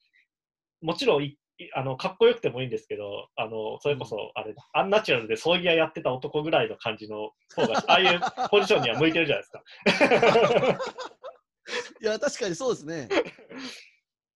[0.82, 1.36] もちろん
[1.74, 9.64] あの、かっこよくてもいいんですけど、あの、それこそ、あれ、アンナチュラルで葬儀屋やってた男ぐらいの感じの方が、 ああいうポジションには向いてるじゃないですか。
[12.02, 13.08] いや、確かにそうですね。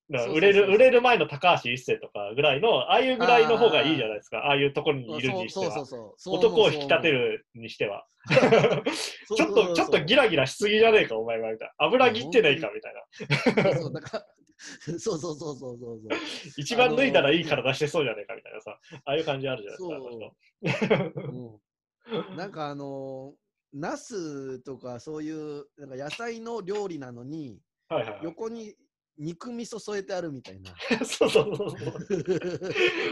[0.10, 5.72] 売れる売れる前の高橋一生とかぐらいの、ああいうぐらいの方がいいじゃないですか、ああいうところにいるにしては。
[5.72, 6.36] そうそうそうそう。
[6.36, 8.06] 男を引き立てるにしては。
[8.30, 11.74] ちょっと、ちょっとギラギラしすぎじゃねえか、お前は、みたいな。
[11.86, 13.74] 油切ってねえか、みたいな。
[15.00, 16.20] そうそうそうそうそうそうそうそう。
[16.58, 18.80] 一番脱いだらいい体してそうじゃねえか、みたいなさ。
[19.06, 20.02] ああいう感じあるじゃない
[20.64, 21.04] ですか、
[22.32, 28.20] んなんかあのー、ナスとかそういうなんか野菜の料理なのに、はいはいはい。
[28.24, 28.76] 横に
[29.20, 30.74] 肉味噌添えてあるみたいな。
[31.06, 31.82] そうそうそうそう。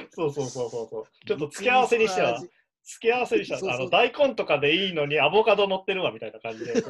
[0.09, 1.03] そうそうそうそうそう。
[1.27, 2.39] ちょっと付け合わせにしては、
[2.83, 6.75] 付け合わせにしては、あの大根とかでいいのにアボカド乗ってるわみたいな感じで。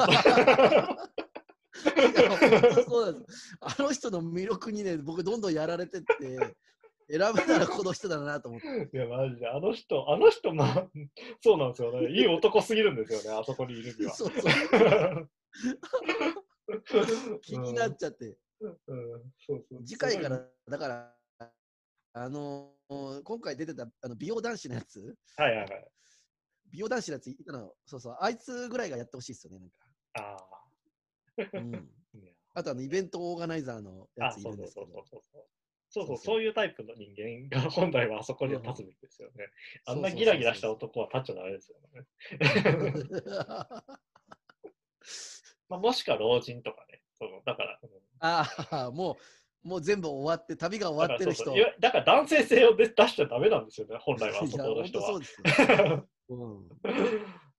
[2.87, 6.07] そうなんですあの人の魅力にね、僕どんどんやられてって、
[7.09, 8.67] 選ぶならこの人だなと思って。
[8.95, 10.87] いや、マジで、あの人、あの人、まあ、
[11.41, 12.11] そうなんですよね。
[12.11, 14.13] いい男すぎるんですよね、あそこにいるには。
[14.13, 14.51] そうそう。
[17.41, 18.37] 気になっちゃって。
[18.59, 18.77] うん、
[19.45, 21.15] そうそう次回から、だから、
[22.13, 25.87] あのー今回出てたあの美容男子のやつ、はいはいはい。
[26.71, 29.77] 美容男子のやついたの、そうそう、あいつぐらいがやってほしいですよね、なんか。
[30.13, 30.37] あ
[31.53, 31.75] うん、
[32.55, 32.59] あ。
[32.59, 34.87] あとあの、イベントオーガナイザーのやあ、ついそうそうるんですけど。
[34.87, 35.45] そうそうそう。
[35.89, 39.47] そうそう、そうそうそういうタイプの人間が本来はあそこに立つべきですよね。
[39.85, 42.07] あんなギラギラした男は立っちゃダメですよね。
[45.69, 47.01] まあ、もしくは老人とかね。
[47.13, 47.89] そうだから、うん
[48.19, 49.17] ああ、も
[49.63, 51.45] う、もう全部終わって、旅が終わってる人。
[51.45, 55.07] だからだから男性性を出出しちゃダメなんですよね、本来はあそこの人は。
[55.07, 55.19] そう。
[55.19, 56.07] ですよ。
[56.29, 56.67] うん、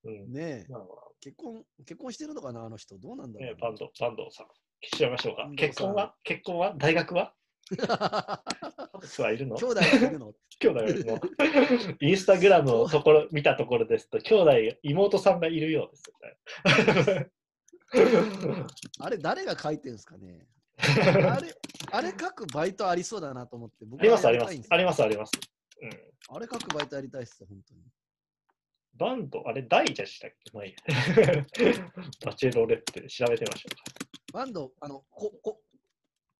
[0.05, 0.33] うん。
[0.33, 0.73] ねえ、
[1.21, 2.97] 結婚、結婚してるのかな、あの人。
[2.99, 4.47] どうなんだろう、バンド、バンドさん。
[4.47, 5.51] 聞いちゃいましょうか。
[5.57, 6.15] 結婚は？
[6.23, 6.75] 結婚は？
[6.79, 7.35] 大学は？
[9.19, 9.57] はいるの？
[9.57, 10.33] 兄弟がいるの？
[10.61, 11.19] 兄弟はいるの？
[12.01, 14.35] インスタグラムのところ見たところですと、兄
[14.71, 17.31] 弟、妹さんがいるようですよね。
[19.01, 20.47] あれ、誰が書いてるんですかね？
[20.79, 21.55] あれ、
[21.93, 23.85] あれ書くバイトありそうだなと思って。
[23.85, 24.39] 僕あります、あり。
[24.39, 25.33] ますあります、あります。
[25.83, 25.91] うん。
[26.37, 27.81] あれ書くバイトやりたいっすよ、本当に。
[28.95, 30.51] バンド、あれ、大じゃしたっけ？
[30.53, 30.77] まあいいや
[32.25, 33.83] バチェロレッテで調べてみましょうか。
[34.33, 35.63] バンド、あの、こ、こ、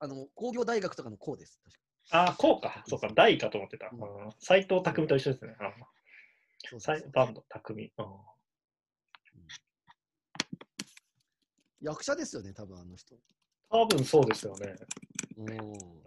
[0.01, 1.61] あの、工業大学とかのこうです。
[1.65, 1.79] 確
[2.11, 2.85] かあ、こうか。
[2.89, 3.09] そうか。
[3.15, 3.91] 大かと思ってた。
[3.93, 5.57] うん斎藤匠と一緒ですね。
[5.61, 5.73] あ
[6.69, 7.93] そうそうそうさいバンド、匠。
[7.99, 8.07] うん
[11.81, 13.17] 役者ですよね、多分あの人。
[13.71, 14.75] 多分そうですよね。
[15.37, 15.47] うん。
[15.47, 15.55] ダ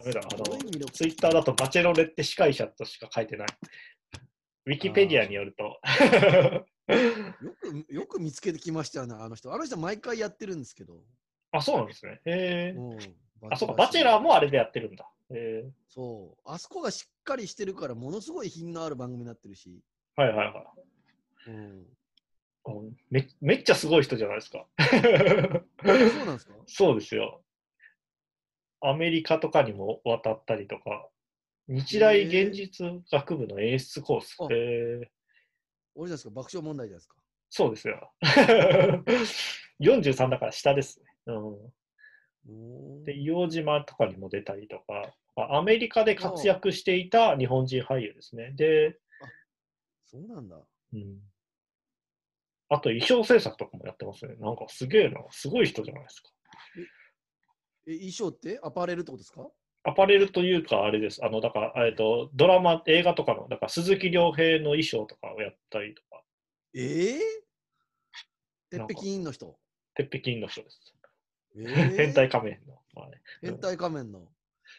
[0.06, 0.22] メだ。
[0.22, 3.48] あのツイッターだとバチェロレッテ司会者としか書いてない。
[4.66, 5.80] ウィキペディアによると。
[6.92, 9.54] よく、よく見つけてきましたよね、あの人。
[9.54, 11.04] あの人毎回やってるんですけど。
[11.52, 12.22] あ、そうなんですね。
[12.26, 12.76] へえ。
[12.76, 13.52] うん。
[13.52, 13.76] あ、そうか。
[13.76, 15.10] バチェラーもあれでやってるんだ。
[15.30, 15.72] へえ。
[15.88, 16.42] そう。
[16.46, 19.82] あそこがしっかりしてるから、ものすごい品のある番組になってるし。
[20.16, 20.74] はいはいは
[21.48, 21.50] い。
[21.50, 21.86] うん。
[22.66, 24.68] うんめめっちゃすごい人じゃないですか。
[24.80, 26.54] そうなんですか？
[26.68, 27.44] そうですよ。
[28.82, 31.08] アメリカとかにも渡ったりとか、
[31.68, 34.36] 日大現実学部の演出コース。
[34.52, 35.08] え俺じゃ
[36.04, 37.16] ないですか爆笑問題じゃないですか。
[37.50, 38.14] そうですよ。
[39.82, 41.06] 43だから下ですね。
[42.48, 48.52] うん、で、硫黄島とかにも出たりとか、あアメリカで活躍していた日本人俳優ですね。
[48.56, 49.00] で、
[50.06, 50.60] そうなんだ。
[50.94, 51.20] うん、
[52.74, 54.36] あと衣装制作とかもやってますね。
[54.40, 55.20] なんかすげえな。
[55.30, 56.30] すごい人じゃないですか。
[57.86, 58.60] え、衣装って？
[58.64, 59.46] アパレルってことですか？
[59.84, 61.20] アパレルというか、あれです。
[61.26, 66.24] あの、だから、えっと、ドラマ、映画とかの、だから鈴木亮平の衣装とかをやったりとか、
[66.74, 67.20] ええ
[68.70, 69.60] 鉄なんか壁員の人？
[69.96, 70.96] 鉄壁員の人です。
[71.58, 71.66] え
[71.98, 72.82] 変態仮面の。
[72.94, 74.32] まあね、変態仮面の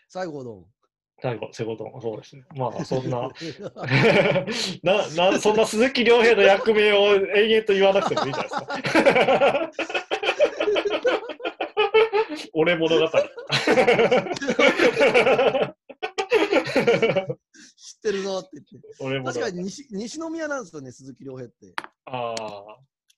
[0.09, 0.67] 西郷どん。
[1.21, 2.45] 最後、セゴドン、そうですね。
[2.57, 3.29] まあ、そんな、
[4.83, 8.95] な、な、そんな鈴木亮平の役名を延々と言わなくてもいいじゃないで
[9.85, 10.03] すか。
[12.55, 13.09] 俺物語。
[17.77, 18.79] 知ってるぞって言って。
[19.01, 19.23] 俺。
[19.23, 21.73] 確かに西西宮なんですよね、鈴木亮平って。
[22.07, 22.35] あ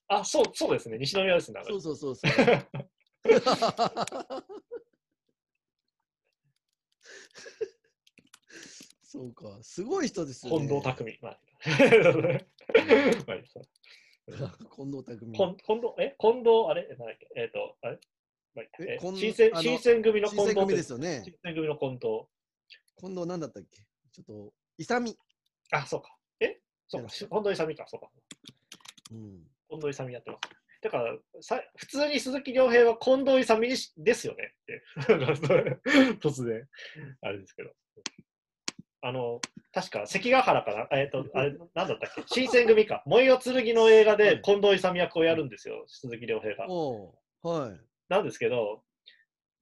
[0.09, 0.19] あ。
[0.19, 0.99] あ、そう、そうですね。
[0.99, 1.61] 西宮ですね。
[1.67, 2.33] そうそうそうそう。
[9.15, 10.67] そうか、すごい人ですよね。
[10.67, 11.19] 近藤匠。
[11.23, 11.77] まあ、 近
[14.91, 15.33] 藤匠。
[15.33, 16.17] 近藤、え？
[16.19, 16.89] 近藤、あれ？
[16.89, 17.29] なんだっけ？
[17.37, 17.99] えっ、と、あれ？
[18.81, 21.23] え新選新選組の近新選組ですよね。
[21.25, 22.03] 新選組の近藤。
[22.99, 23.87] 近藤なんだったっけ？
[24.11, 25.17] ちょっと、勇。
[25.71, 26.19] あ、そうか。
[26.41, 26.61] え？
[26.89, 27.09] そうか。
[27.09, 27.87] 近藤勇か。
[27.87, 28.11] そうか。
[29.13, 29.49] うん。
[29.71, 30.49] 近藤勇やってます。
[30.83, 33.61] だからさ、普通に鈴木亮平は近藤勇
[33.99, 34.83] ですよねって。
[36.19, 36.69] 突然、
[37.21, 37.73] あれですけど。
[39.07, 39.41] あの、
[39.73, 40.99] 確か関ヶ原かな？
[40.99, 42.23] えっ、と、あれ、なんだったっけ？
[42.27, 43.03] 新選組か。
[43.07, 46.67] 燃えよ剣の映画はいで近藤勇役をやるんですよ、鈴木亮平が。
[46.69, 47.81] はい。
[48.09, 48.83] なんですけど、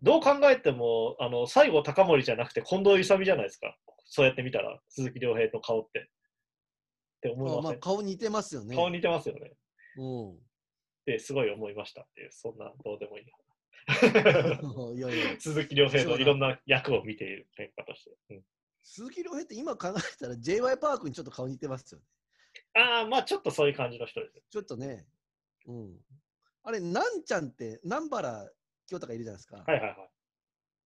[0.00, 3.76] どう考えても、あの、西郷隆盛じゃなくて近藤勇じゃないですか？
[4.04, 6.00] そうやって見たら、鈴木亮平の顔って。
[6.00, 6.04] っ
[7.22, 8.76] て思いあまあ、ません、顔似てますよね。
[8.76, 9.52] 顔似てますよね。
[9.96, 10.30] うん。
[10.32, 10.36] っ
[11.06, 13.24] てすごい思いましたっていう、そんなどうでもいい
[14.96, 18.10] いやいや、 鈴木亮平のいろんな役を見ている結果として。
[18.30, 18.42] うん
[18.82, 20.76] 鈴木亮平って今考えたら J.Y.
[20.78, 22.04] パークにちょっと顔似てますよね。
[22.74, 24.42] ああ、まあちょっとそういう感じの人です。
[24.50, 25.06] ちょっとね。
[25.66, 25.96] うん。
[26.64, 28.50] あれ、なんちゃんって南原
[28.86, 29.56] 京太がいるじゃないですか。
[29.56, 29.96] はいはいはい。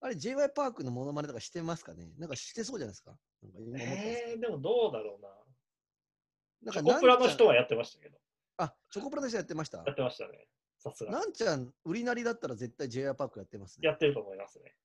[0.03, 0.51] あれ J.Y.
[0.51, 2.13] パークのモノマネとかしてますかね？
[2.19, 3.17] なんかしてそうじゃないですか？
[3.43, 6.73] なんか今えー、でもどうだろうな。
[6.73, 7.51] なんかコプラの人は。
[7.51, 8.19] はやってましたけど。
[8.59, 9.79] あ、チョコプラの人やってました？
[9.79, 10.47] やってましたね。
[10.79, 11.11] さすが。
[11.13, 13.15] なんちゃん、売りなりだったら絶対 J.Y.
[13.17, 13.89] パークやってますね。
[13.89, 14.77] やってると思いますね。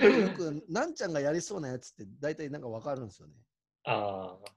[0.00, 0.94] よく、なん。
[0.94, 1.12] ちゃん。
[1.12, 2.62] がやりそうなやつって大体なん。
[2.62, 3.08] かわかるん。
[3.08, 3.34] ですよね。
[3.84, 4.50] ああ、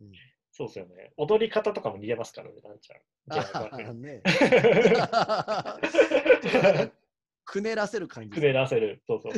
[0.00, 0.12] うん、
[0.52, 1.12] そうですよね。
[1.16, 2.78] 踊り方とかも似てますからね、なん。
[2.78, 2.96] ちゃ
[3.92, 4.00] ん。
[4.02, 4.22] ね。
[7.44, 9.02] くねらせる感じくねらせる。
[9.06, 9.32] そうそう。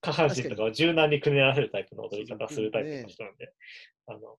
[0.00, 3.36] 下半身とかを柔軟にくねらせるタイプの踊り方するタイプの人なん。
[3.36, 3.52] で。
[4.06, 4.38] あの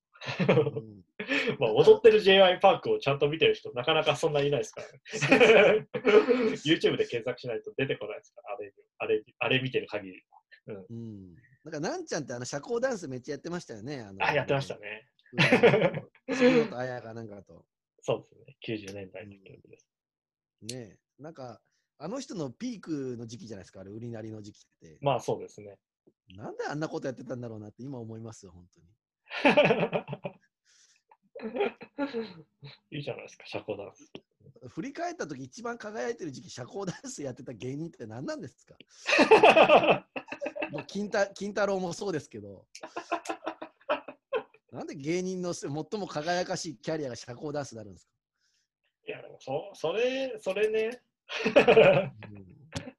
[1.59, 2.59] まあ、踊ってる J.Y.
[2.59, 5.87] パークをちゃんと見てる人、なかなかそんないないですからね。
[6.65, 10.23] YouTube で検索しないと出てこないですから、あれ、あれ、あれ見てる限り。
[10.67, 11.35] うん。
[11.63, 14.01] なんかなんちゃんってあの社交ダンスめっちゃやってましたよね。
[14.01, 14.75] あのあ、やってました。
[14.77, 15.07] ね。
[15.33, 17.65] うん杉本彩かなんかと。
[18.01, 18.89] そうですね。
[18.91, 19.87] 90年代の記憶です。
[20.61, 21.21] ねえ。
[21.21, 21.59] なんか、
[21.97, 24.97] あの人のピークの時期じゃないですか、あれ、売りなりの時期って。
[25.01, 25.77] まあそうですね。
[26.35, 28.87] なんであんなことやってたんだろうなって今思いますよ、本当に。
[32.91, 34.11] いいじゃないですか、社交ダンス。
[34.69, 38.75] 振り返った時一番輝いてる時期、社交ダンスやってた芸人って何なんですか？
[40.71, 42.65] もう金太 金太郎もそうですけど。
[44.71, 48.13] なんで芸人の最も輝かしいキャリアが社交ダンスになるんですか、
[49.07, 50.99] いや、でもそ、それ、それね。
[51.45, 51.49] う
[52.39, 52.92] ん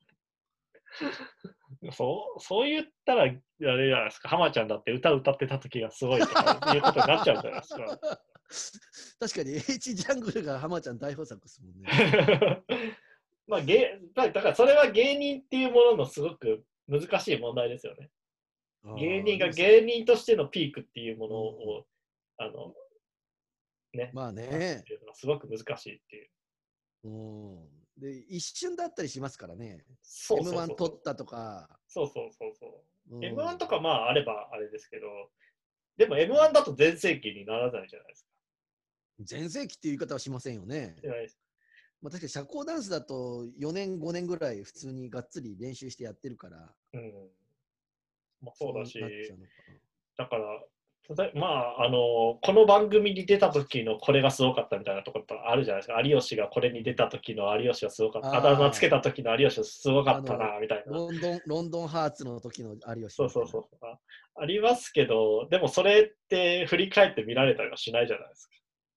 [1.92, 8.20] そう、そう言ったら、あれじゃないですか、浜ちゃんだって歌歌ってた時がすごいとかいうことになっちゃうじゃないですか。
[9.20, 12.62] 確かに H ジャングルが浜ちゃん大豊作ですもんね。
[13.46, 18.11] まあ、芸だだからそれは芸人っていうもののすごく難しい問題ですよね。
[18.96, 21.87] 芸人が芸人としてのピークっていうものを、
[22.37, 22.74] あの、
[23.94, 26.30] ね、まあねすごく難しいっていう。
[27.04, 27.83] うん。
[27.98, 29.85] で、一瞬だったりしますからね。
[30.02, 31.68] そうそうそう M1 取ったとか。
[31.87, 33.16] そうそうそうそう。
[33.16, 35.30] うん M1 とかまああればあれですけど、
[35.96, 38.30] でも M1 だと全盛期にならないじゃないですか。
[39.20, 40.96] 全盛期っていう言い方はしませんよね。
[42.02, 46.74] まあ、確かに社交ダンスだと4年、5年ぐらい普通にがっつり練習してやってるから。
[46.94, 47.30] うん。
[48.42, 48.98] まあそうだし
[50.16, 50.64] だから、
[51.34, 56.00] まあ、あの、この番組に出た時のこれがすごかったみたいなところあるじゃないですか。
[56.00, 58.38] 有吉がこれに出た時の有吉はすごかった。
[58.38, 60.92] あだ名つけた時の有吉はすごかったな、みたいな。
[60.92, 63.16] なロンドン、ロンドンハーツの時の有吉。
[63.16, 63.64] そうそうそう。
[63.82, 63.98] あ。
[64.36, 68.54] ありますけど、でもそれって振り返って見られたりはしないじゃないですか。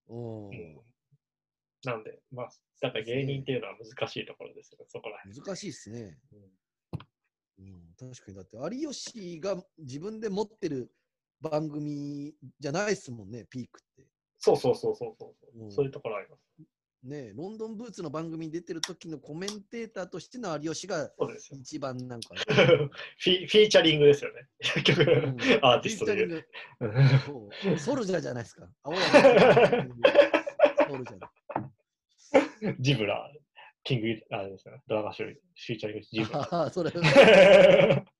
[0.09, 0.77] うんうん
[1.83, 2.49] なんで、まあ、
[2.81, 5.39] だから芸人っていうのは難しいところですよね、そこら辺。
[5.39, 6.17] 難しいですね。
[6.33, 6.57] うん
[7.59, 10.91] うん、確かに、だって有吉が自分で持ってる
[11.41, 14.07] 番組じゃないですもんね、ピークって。
[14.39, 16.41] そうそうそうそうそう、うんそういうところあります。
[17.03, 21.09] ねロンドンブーツの番組に出てる時のコメンテーターとしての有吉が。
[21.51, 24.47] 一番なんか、 フィフィーチャリングですよね。
[24.59, 28.69] 結局、うん アーティストでソルジャーじゃないですか。
[28.83, 29.11] 青山
[30.87, 32.75] ソルジャー。
[32.79, 33.31] ジブラ、
[33.83, 36.39] キング、あれですね、ドラマシュー、フィーチャリングジブラ。
[36.51, 36.91] ああ、それ。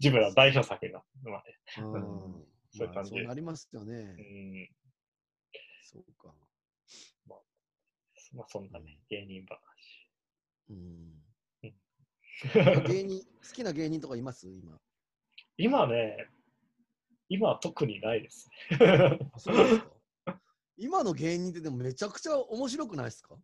[0.00, 1.58] ジブラの代表作になってまあね。
[1.78, 2.46] うん。
[2.76, 3.14] そういう感じ。
[3.14, 3.94] まあなりますよね。
[3.94, 3.98] う。
[4.00, 4.68] ん。
[5.84, 6.34] そうか。
[8.34, 9.58] まあそんなね、芸人話。
[10.70, 11.22] うん。
[11.62, 12.84] うん。
[12.92, 14.48] 芸人、 好きな芸人とかいます？
[14.50, 14.80] 今。
[15.56, 16.28] 今ね、
[17.28, 18.50] 今は特にないです。
[18.72, 19.78] あそうです
[20.26, 20.40] か？
[20.76, 23.36] 今の芸人ってでもめちゃくちゃ面白くないですか？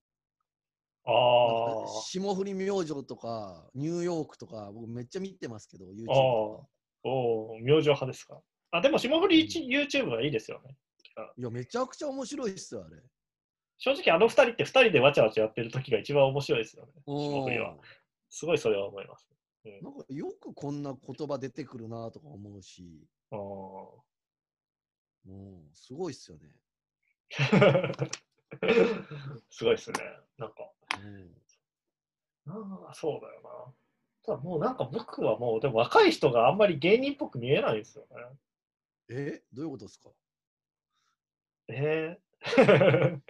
[1.05, 2.03] あ。
[2.05, 6.69] 霜降り明星とか、ニューヨークとか、僕めっちゃ見てますけど、YouTube あと
[7.05, 8.41] あ、おお、明星派ですか？
[8.73, 10.77] あ、でも霜降り YouTube はいいですよね。
[11.15, 11.33] か。
[11.37, 13.03] いや、めちゃくちゃ面白いっすよ、あれ。
[13.79, 16.93] 正直あの二人って二人でわちゃわちゃやってる時が一番面白いですよね。
[17.07, 17.81] 霜降りはうん
[18.29, 19.27] すごいそれは思います。
[19.65, 23.41] うんなんかよくこんな言葉出てくるなとか思うし、あー
[25.29, 26.51] うん、すごいっすよね。
[29.51, 29.99] すごいですね。
[30.39, 30.71] なんか、
[32.47, 33.75] うん、ああ、そうだよな。
[34.25, 38.17] ただもうなんか僕はもう、でも若い人があんまり芸人っぽく見えないんですよね。
[39.11, 39.43] え？
[39.53, 40.11] どういうことですか？
[41.69, 42.19] え？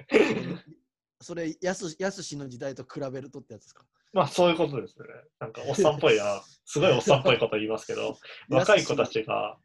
[1.22, 3.84] それ、やすやすしの時代と比べるとってやつですか？
[4.12, 5.06] まあそういうことですね。
[5.38, 6.42] なんかおっさんっぽいな。
[6.64, 8.16] すごいおっさんっぽいこと言いますけど、
[8.50, 9.58] 若い子たちが、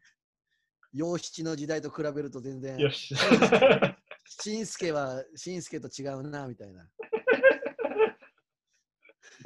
[0.92, 3.14] 洋七の時代と比べると全然、よし。
[4.28, 6.88] しんすけはしんすけと違うな、みたいな。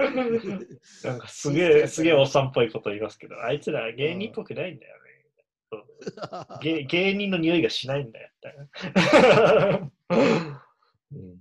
[1.05, 5.01] なんかすげえ、すげえおっさんっぽいこと言いますけど、あいつら芸人っぽくないんだよね。
[6.63, 8.31] 芸芸人の匂いがしないんだよ。
[10.11, 11.41] うん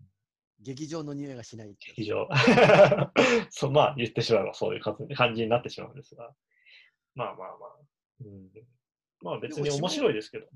[0.61, 2.27] 劇場の匂いがしないってやつ以上。
[3.49, 6.35] そうまあ言ってしまえばそういう感じになってしまうんですが。
[7.15, 7.77] まあまあまあ。
[8.25, 8.49] うん、
[9.21, 10.47] まあ別に面白いですけど。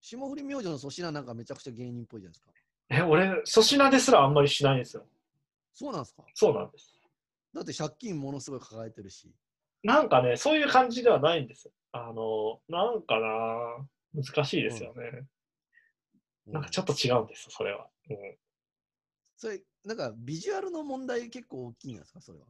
[0.00, 2.52] 霜降り明星の粗品なんかめちゃくちゃ芸人っぽいじゃないですか。
[2.90, 5.04] え、俺、粗品ですらあんまりしないんですよ。
[5.74, 6.22] そうなんですか？
[6.34, 6.97] そうなんです。
[7.58, 9.34] だって借金ものすごい抱えてるし。
[9.82, 11.72] なんかね、そういう感じではないんですよ。
[11.92, 15.26] あの、なんかな、難しいですよね。
[16.46, 17.88] なんかちょっと違うんです、それは。
[18.10, 18.16] うん
[19.36, 22.46] それ、なんかビジュアルの問題結構大きいんですか、それは？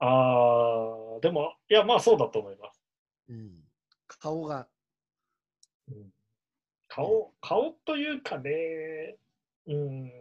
[0.00, 2.80] あー、でも、いや、まあそうだと思います。
[3.28, 3.64] うん。
[4.08, 4.68] 顔が。
[5.88, 6.12] うん
[6.88, 9.18] 顔、顔というかね、
[9.66, 10.12] うん、うん。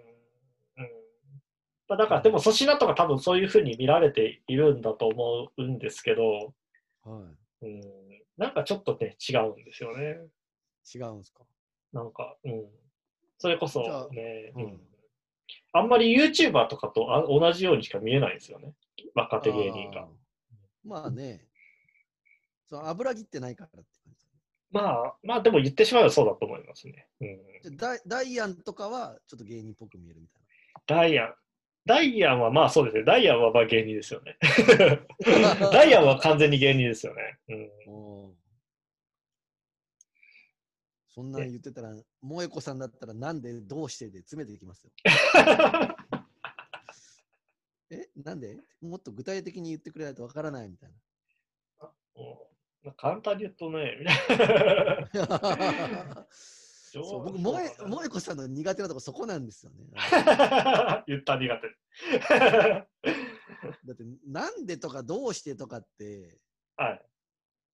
[1.87, 6.53] まあ、だから、でも粗品とか多分そういうふうに見られているんだと思うんですけど、
[7.03, 7.21] は
[7.61, 7.81] うん、
[8.37, 10.17] なんかちょっとね、違うんですよね。
[10.93, 10.97] い。
[10.97, 11.43] 違うんですか？
[11.93, 12.65] なんか、うん。
[13.37, 14.81] それこそね、うんうん
[15.71, 18.73] あんまり YouTuber とかとあ同じようにしか見えないんですよね。
[19.15, 20.07] 若手芸人が。
[20.83, 21.45] まあね。
[22.67, 24.31] その油切ってないからって感じね。
[24.71, 27.07] まあ、まあでも言ってしまえばそうだと思いますね。
[27.21, 27.37] うん、
[27.77, 30.41] じゃあダイダイアンとかはちょっと芸人っぽく見えるみたい
[30.87, 31.35] ダイアン。
[31.87, 33.03] ダイアンはまあそうですね。
[33.05, 34.37] ダイアンはまあ芸人ですよね。
[35.25, 35.55] な。
[35.71, 37.39] ダイアンは完全に芸人ですよね。
[37.47, 37.71] うん、
[41.07, 44.91] そんなん言ってたら、萌子さんだったらなんでどうしてで詰めていきますよ。
[47.89, 48.09] え？
[48.21, 48.57] なんで？
[48.81, 50.95] もっと具体的に言ってくれないとわからないみたいな。
[52.97, 54.03] 簡単に言うとね。
[56.89, 59.87] そう僕萌え萌子さんの苦手なとこそこなんですよね。
[61.05, 61.76] 言った苦手。
[62.29, 62.87] だ
[63.93, 66.39] ってなんでとかどうしてとかって
[66.75, 67.05] はい。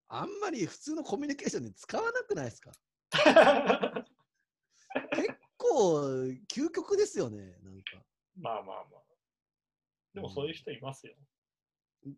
[0.07, 2.71] あんまり普通のコミュニケーションで使わなくないですか？
[5.15, 6.01] 結構
[6.51, 8.03] 究極ですよねなんか。
[8.37, 9.03] まあまあまあ。
[10.13, 11.15] でもそういう人いますよ。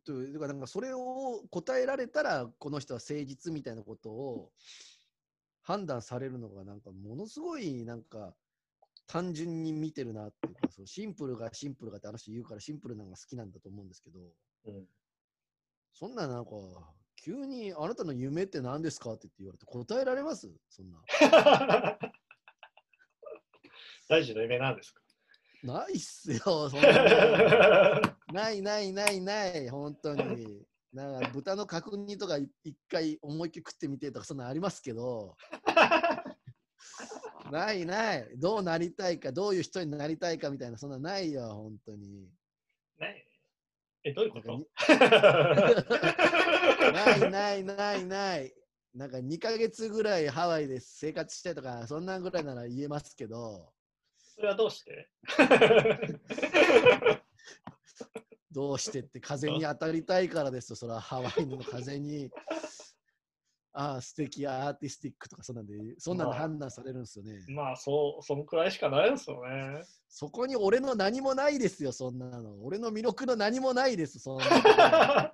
[0.03, 4.51] とだからなんかそれを答えられたらこの人は誠実みたいなことを
[5.62, 8.36] 判断されるのがなんかものすごいなんか
[9.08, 14.20] 単純に見てるなっていうかそうシンプルがシンプルがってあの人言うからシンプルなのが好きなんだと思うんですけど
[14.68, 14.88] うん、
[15.93, 16.51] そんななんか
[17.24, 20.51] 急にあなたの夢って何ですかって言われて答えられます？
[20.70, 20.99] そんな。
[24.10, 25.01] 大事な夢なんですか？
[25.64, 26.39] ないっすよ、
[26.70, 26.91] そんな。
[26.91, 28.01] の
[28.34, 30.66] ないないないない、本当に。
[30.93, 35.36] なんか豚の角煮とかい一回思いっきり食ってみてとかそんなんありますけど、
[37.52, 42.28] ないない、どうなりたいか、どういう人になりたいかみたいな、そんなないよ、本当に。
[43.00, 43.26] ね
[44.04, 44.68] え、どういうこと？
[46.91, 48.54] ないないないない。
[48.93, 53.74] なんか2ヶ月ぐらいハワイで生活してとか、そんなんぐらいなら言えますけど、
[54.18, 55.10] それはどうして？
[58.52, 62.32] どうしてって風に当たりたいからですよ、それはハワイの風に。
[63.78, 67.43] ああ、素敵アーティスティックとかそんなんで、そんなんで判断されるんですよね。
[67.49, 69.82] まあ、そう、そのくらいしかないですよね。
[70.07, 72.63] そこに俺の何もないですよ、そんなの。
[72.63, 75.32] 俺の魅力の何もないです、そんなの。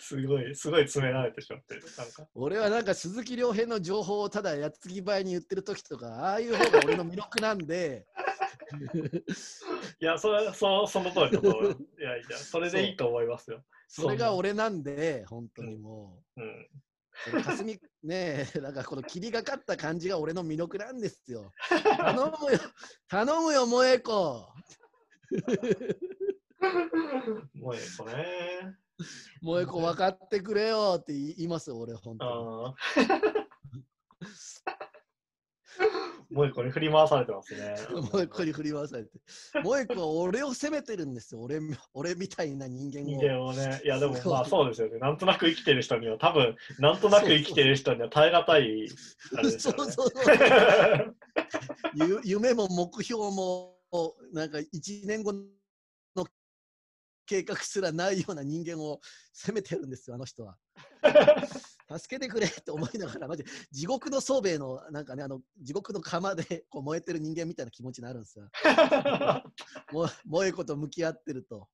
[0.00, 1.82] すごい、すごい詰められてしまってる。
[1.96, 2.26] なんか。
[2.34, 8.04] 俺はなんか鈴木亮平の情報をただやつぎ早に言ってる時とか、ああいう方が俺の魅力なんで、
[10.00, 11.76] いや、それはそその通りだと思う。
[11.98, 13.64] いやいや、それでいいと思いますよ。
[13.88, 16.44] それが俺なんで、本当にもうん。
[16.44, 16.68] う。
[17.30, 21.52] この霞 ねえ、なんかこの霧がかった感じが俺の魅力なんですよ。
[21.98, 22.58] 頼むよ、
[23.08, 24.12] 頼むよ、萌子。
[27.54, 28.76] もうええこね。
[29.40, 33.45] 萌子分かってくれよって言いますよ、俺、本当ああ。
[36.30, 37.76] もうええこに振り回されてますね。
[37.90, 38.02] に。
[38.02, 39.10] 萌子に振り回されて。
[39.62, 41.60] 萌子は俺を責めてるんですよ、俺
[41.94, 43.20] 俺みたいな人間人を。
[43.20, 44.98] 間をね、いやでもまあそうですよね。
[44.98, 48.88] なんとなく生きてる人には、多分なんとなく生きてる人には耐え難い
[49.42, 49.50] ね。
[49.58, 50.10] そうそうそう
[51.94, 53.76] ゆ夢も目標も
[54.32, 56.26] なんか1年後の
[57.26, 59.00] 計画すらないような人間を
[59.32, 60.56] 責めてるんですよあの人は。
[61.88, 68.48] 助けてくれって思いながらマジ地獄の宗兵衛のなんかねあの地獄の釜でこう燃えてる人間みたいな気持ちになるんですよ。
[69.92, 71.68] も萌子と向き合ってると。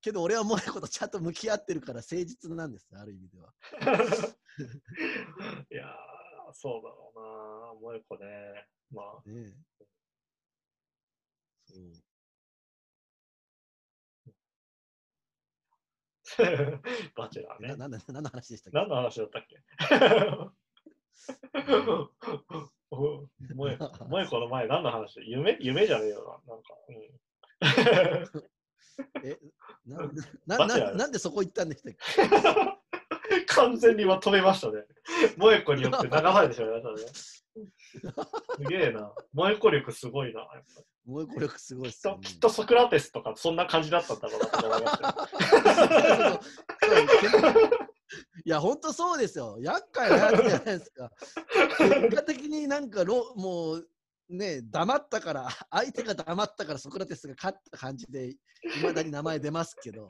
[0.00, 3.52] けど俺は萌子とちゃんと向き合ってるから誠実なんですある意味では。
[5.70, 7.80] いやー、そうだろうな。
[7.80, 8.66] もうえこね。
[8.90, 9.54] まあ、ねえ
[11.66, 12.09] そう
[17.16, 17.76] バチェラーね。
[17.76, 17.98] 何の
[18.30, 18.78] 話でしたっけ？
[18.78, 19.56] 何の話だったっけ？
[22.90, 25.20] おもえ この前何の話？
[25.22, 25.56] 夢？
[25.60, 26.54] 夢じゃねえよな。
[26.54, 26.74] なんか、
[29.24, 29.38] え
[30.46, 32.79] ななななんでそこ行ったんでしたっうん、
[33.54, 34.84] 完全にまとめましたね。
[35.36, 37.12] 萌え子によって流されてしまいましたね。
[37.12, 37.44] す
[38.68, 39.12] げえな。
[39.34, 40.46] 萌え子力すごいな。
[41.06, 45.10] 萌え子力すごいっきっすよね、ときっとソクラテスとかそんな感じだったんだろうなと思いました
[48.44, 49.58] いや、本当そうですよ。
[49.60, 51.10] 厄介なやつじゃないですか。
[51.78, 53.86] 結果的になんかろ、もう
[54.28, 58.38] ね、黙ったから、相手が黙ったからソクラテスが勝った感じで、い
[58.82, 60.08] まだに名前出ますけど。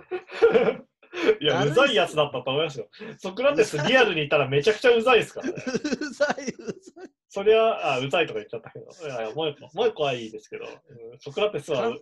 [1.40, 2.88] いや、うざいやつだったと思いますよ。
[3.18, 5.54] ソクラテスリアルにいたらめちゃくちゃうざいですからね。
[5.54, 7.10] うざい、うざい。
[7.28, 11.96] そりゃ、あうざいとか言っちゃったけど、いやいや、もう一個、もう一個はいいですけど、うんソクラテスは、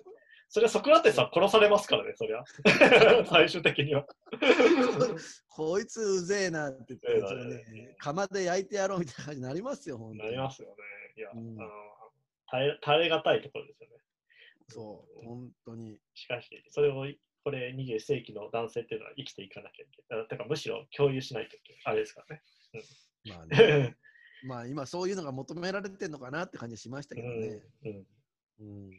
[0.49, 2.43] そりゃソクラテスは殺されますからね、そりゃ。
[3.30, 4.07] 最終的には。
[5.49, 7.34] こいつうぜえなって言って、
[7.72, 10.24] ね、釜で焼いてやろうみたいな感じになりますよ、本当に。
[10.24, 10.74] なりますよね。
[11.16, 11.70] いや、うんあの
[12.51, 13.97] 耐え耐え難いところですよね。
[14.68, 15.99] そう、本当に。
[16.14, 17.07] しかし、それを、
[17.49, 20.28] これ21世紀の男性っていうのは生きていかなきゃいけない。
[20.28, 21.82] てか、むしろ共有しないといけない。
[21.86, 22.42] あれですからね。
[23.24, 23.96] まあね。
[24.44, 27.62] まあ今そういうのが求められてるのかなって感じしましたけどね。
[27.84, 28.07] うんうん
[28.61, 28.90] うん。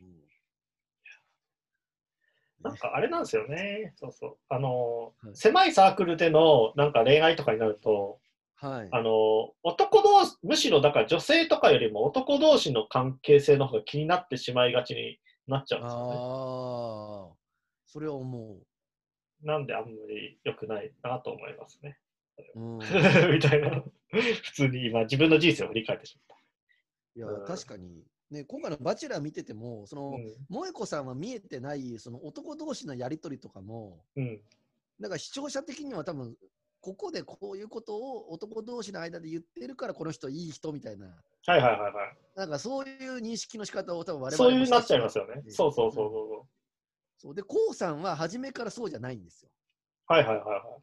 [2.63, 3.93] なんかあれなんですよね。
[3.97, 4.37] そうそう。
[4.49, 8.19] あの、はい狭いサークルでのなんか恋愛とかになると、
[8.55, 8.89] はい。
[8.91, 17.38] あの、男同士、むしろだから女性とかよりも男同士の関係性の方が気になってしまいがちになっちゃうんですよね。
[17.89, 18.61] それは思
[19.41, 19.45] う。
[19.45, 21.97] なんであんまり良くないなと思いますね。
[22.55, 22.77] うん、
[23.33, 23.83] みたいな。
[24.11, 26.39] 普通に今自分の人生を振り返ってしまっ
[27.15, 30.53] いやうん確かに、ね、今回の「バチェラー」見ててもその、た。
[30.53, 34.23] 萌子さんは見えてないその男同士のやり取りとかもうん。
[34.23, 34.41] うん。
[34.99, 36.35] なんか視聴者的には多分
[36.81, 41.07] ここでこういうことを男同士の間で言ってるからこの人いい人みたいな
[41.45, 42.17] はいはいはいはい。
[42.35, 45.41] なんかそういう認識の仕方を多分我々そういうなっちゃいますよね。
[45.49, 46.58] そうそうそううんそう。
[47.19, 49.51] そうで、こうさんは初めからそうじゃないんですよ。
[50.07, 50.79] はいはいはいは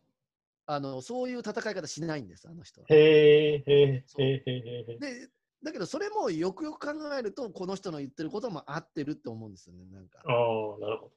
[0.67, 2.87] あのそういう戦い方しないんです、あの人は。
[2.91, 2.95] い。
[2.95, 4.53] へえ、へえ、へえ、へえ、
[4.91, 4.99] へえ。
[4.99, 5.29] で、
[5.63, 10.21] だけどそれもよくよく考えると、この人の言ってることも合ってるって思うんですよね、なんか。
[10.25, 11.11] ああ、なるほ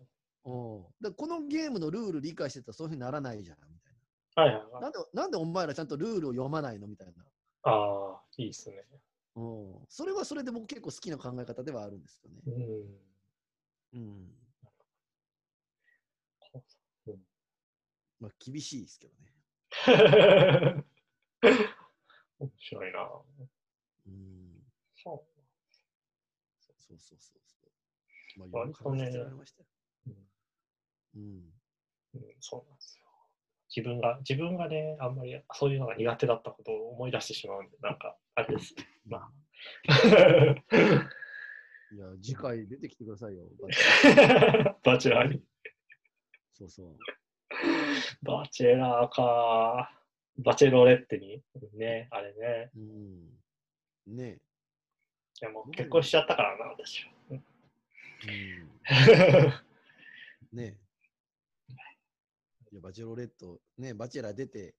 [0.45, 3.93] うん、だからこのゲームのルール理解してたらそういうふうにならないじゃん、みたい
[4.35, 4.41] ど。
[4.41, 4.79] はいはいはな。
[4.79, 4.81] い。
[4.81, 6.87] なんでなんでお前らちゃんとルールを読まないの？
[6.87, 7.25] みたいな。
[7.63, 8.85] ああ、いいですね。
[9.35, 12.41] うん、それはそれで僕結構好きな考え方ではあるんですよね。
[12.47, 12.53] うん。
[13.93, 13.99] うん。
[14.01, 14.38] うん
[18.19, 19.29] まあ厳しいですけどね。
[22.39, 23.09] 面白いな。
[24.07, 24.63] うん。
[24.95, 25.25] そ
[26.59, 27.33] そうそうそうそ
[28.37, 28.39] う。
[28.39, 29.69] まあ、割とねいろいろ考えさせられましたよ。
[30.07, 30.15] う、うん
[31.15, 31.53] うん。
[32.15, 32.35] うん。
[32.39, 33.05] そうなんですよ。
[33.75, 38.87] 自分が、自分がね、あんまりそういうのが苦手だったことを思い出してしまうんで、なんか、あれですね。
[39.05, 39.31] まあ。
[41.91, 43.45] いや、次回出てきてくださいよ。
[44.83, 45.43] バチェラーに。
[46.53, 46.97] そうそう。
[48.23, 49.91] バチェラーか。
[50.37, 51.41] バチェロレッテに。
[51.73, 52.71] ね、あれね。
[52.75, 54.15] うん。
[54.15, 54.37] ね
[55.41, 57.11] いやもう結婚しちゃったからな、私は。
[57.31, 57.41] え。
[60.51, 60.57] うん。
[60.57, 60.89] ねえ。
[62.71, 64.75] いや、バチェロレット、ねバチェラー出て、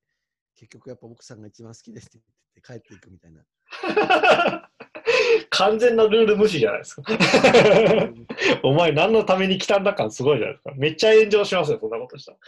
[0.55, 2.19] 結局やっぱ奥さんが一番好きですって
[2.63, 3.43] 言って帰っていくみたいな。
[5.61, 7.03] 完全なルール無視じゃないですか。
[8.63, 10.73] お前何のために来たんだ感すごいじゃないですか。
[10.75, 12.31] めっちゃ炎上しますよ、そんなことした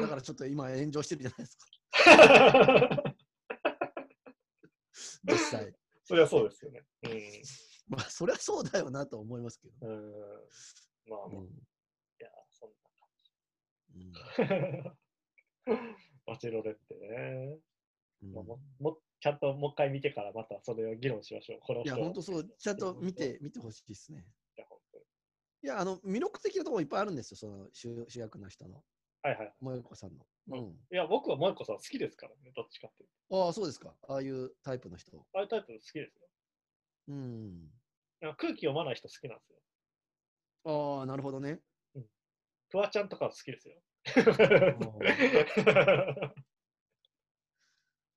[0.00, 2.16] だからちょっと今炎上してるじゃないですか。
[2.16, 3.14] ら。
[5.34, 5.74] 実際。
[6.04, 6.82] そりゃそうですよね。
[7.88, 9.74] まあ、そりゃそうだよなと思いますけど。
[9.86, 9.96] うん。
[9.96, 10.12] うん、
[11.06, 11.48] まあ、うんい
[12.20, 12.70] や、そん
[13.96, 14.48] うんな感
[14.82, 14.90] じ。
[16.26, 17.58] バチェロレッテね。
[18.22, 21.60] うんまもちゃんともう一回見てからまたそれを議論しましょう。
[21.60, 24.26] このいや、人本当そう、ちゃんと見て、見てほしいですね。
[24.56, 25.04] いや本当に
[25.62, 28.82] いや、あの、魅力的なところいっぱいあるんですよ、その主主役の人の、
[29.22, 29.54] はいはい。
[29.60, 30.26] 萌子さんの。
[30.48, 30.72] ううんん。
[30.90, 33.44] いや、僕は萌子さん好きですからね、どっちかっていうと。
[33.44, 33.94] ああ、そうですか。
[34.08, 35.26] ああいうタイプの人。
[35.34, 36.28] ああいうタイプ好きですよ。
[37.08, 37.70] うん。
[38.20, 39.58] 空気読まない人好きなんですよ。
[40.64, 41.60] ああ、なるほどね。
[42.70, 43.82] フワちゃんとか好きですよ。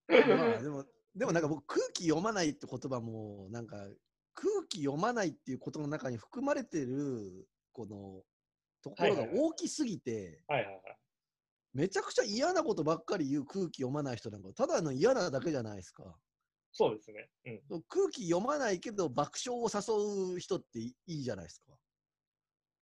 [0.07, 0.85] まあ、でも、
[1.15, 3.77] でもなんか僕、空気読まないって言葉も、なんか、
[4.33, 8.23] 空気読まないっていうことの中に含まれてる、この、
[8.81, 10.97] ところが大きすぎて、はいはいはい。
[11.73, 16.19] めちゃくちゃ嫌なことばっかり言う空気読まない人なんか、ただの嫌なだけじゃないですか。
[16.71, 17.29] そうですね。
[17.69, 17.83] うん。
[17.83, 21.73] 空気読まないけど爆笑を誘う人っていいじゃないですか。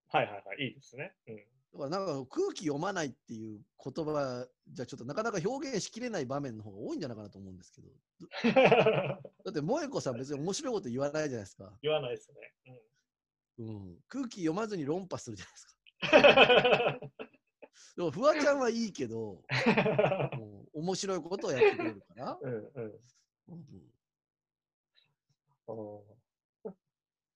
[0.08, 0.64] はいはいはい。
[0.64, 1.14] いいですね。
[1.26, 1.46] うん。
[1.72, 7.88] だからなんか空気読まないっていう言葉じゃちょっとなかなか表現しきれない場面の方が多いんじゃないかなと思うんですけど。
[8.52, 9.18] だ
[9.50, 11.78] って萌子さん別に面白いこと言わないじゃないですか。
[11.82, 12.52] 言わないですね。
[13.58, 13.66] うん。
[13.66, 15.72] うん、空気読まずに論破するじゃないですか。
[17.96, 19.44] でもフワちゃんはいいけど、も
[20.74, 22.38] う面白いことをやってくれるから。
[22.42, 23.00] うんうん。
[23.48, 23.64] うん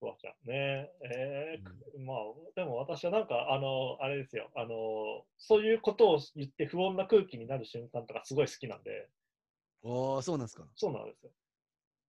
[0.07, 0.91] フワちゃんね。
[1.03, 2.17] えーまあ、
[2.55, 4.51] でも私はなんか、あの、あれですよ。
[4.55, 9.11] あの、そういうことを言って不穏な空気になる瞬間とかすごい好きなんで、
[9.85, 10.65] ああ、そうなんですか。
[10.75, 11.31] そうなんですよ。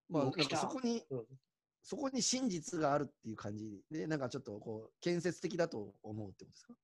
[0.09, 1.26] まあ、そこに、うん
[1.88, 6.74] そこに真実があるっていう感じで、なんかちょっとこう、建設的だと思うってことですか？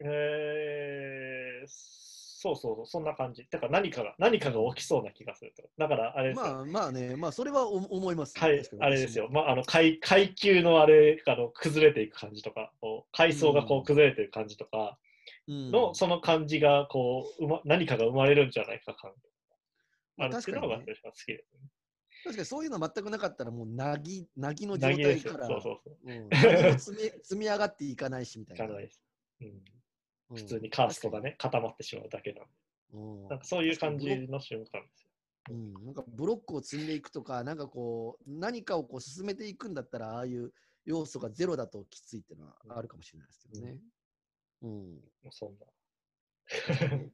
[0.00, 1.66] えー、
[2.46, 3.46] そうそうそう、そんな感じ。
[3.50, 5.68] だから何かが、何かが起きそうな気がすると。
[5.78, 6.44] だからあれですよ。
[6.44, 8.38] まあまあね、まあそれはお思います。
[8.38, 9.28] はいあれですよ。。
[9.30, 14.98] まあ、あの階階級のあれあの崩れていく感じとか、こう階層がこう崩れていく感じとか
[15.48, 19.12] うんの、その感じがこう、うま、何かが生まれるんじゃないか感
[20.16, 21.60] まああるっていうのが確かにね私は好きですね。
[22.24, 24.88] 確かにそういうの全くなかったら、もうなぎ、なぎの状。
[24.88, 25.96] 態から、そうそうそう。
[26.04, 28.64] うん何も積み積み上がっていかないしみたいな。
[28.64, 29.00] いかないです。
[29.40, 29.54] うん、うん
[30.34, 32.50] 普通にカーストがね、固まってしまうだけなんで。
[32.94, 35.10] うんなんかそういう感じの瞬間ですよ。
[35.50, 40.52] うん、なんかブロックを積んでいくとか、なんかこう、何かをこう進めていくんだったら、ああいう
[40.84, 43.78] 要素がゼロだときついっていうのはあるかもしれないですけどね。
[44.62, 44.70] うん。
[44.70, 45.66] もうそんな。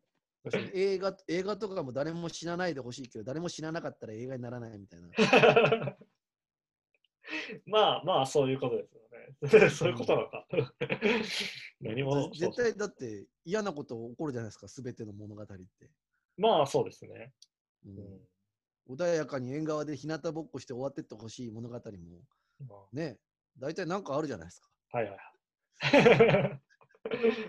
[0.74, 5.08] 映画映画とかも誰も死なないでほしいけど、誰も死ななかったら映画にならないみたいな。
[7.66, 9.01] まあまあ、そういうことですよ
[9.60, 9.70] ね。
[9.70, 10.46] そういうことなのか。
[11.80, 12.30] 何も。
[12.30, 15.56] 絶対だって嫌なこと起こるじゃないですか、すべての物語って。
[16.36, 17.32] まあ、そうですね。
[17.86, 18.28] ううんん
[18.88, 21.80] 穏やかに縁側で日向ぼっこして終わってってほしい物語も、
[22.66, 23.16] まね、
[23.56, 24.68] 大体なんかあるじゃないですか。
[24.92, 26.60] あはいはいはい。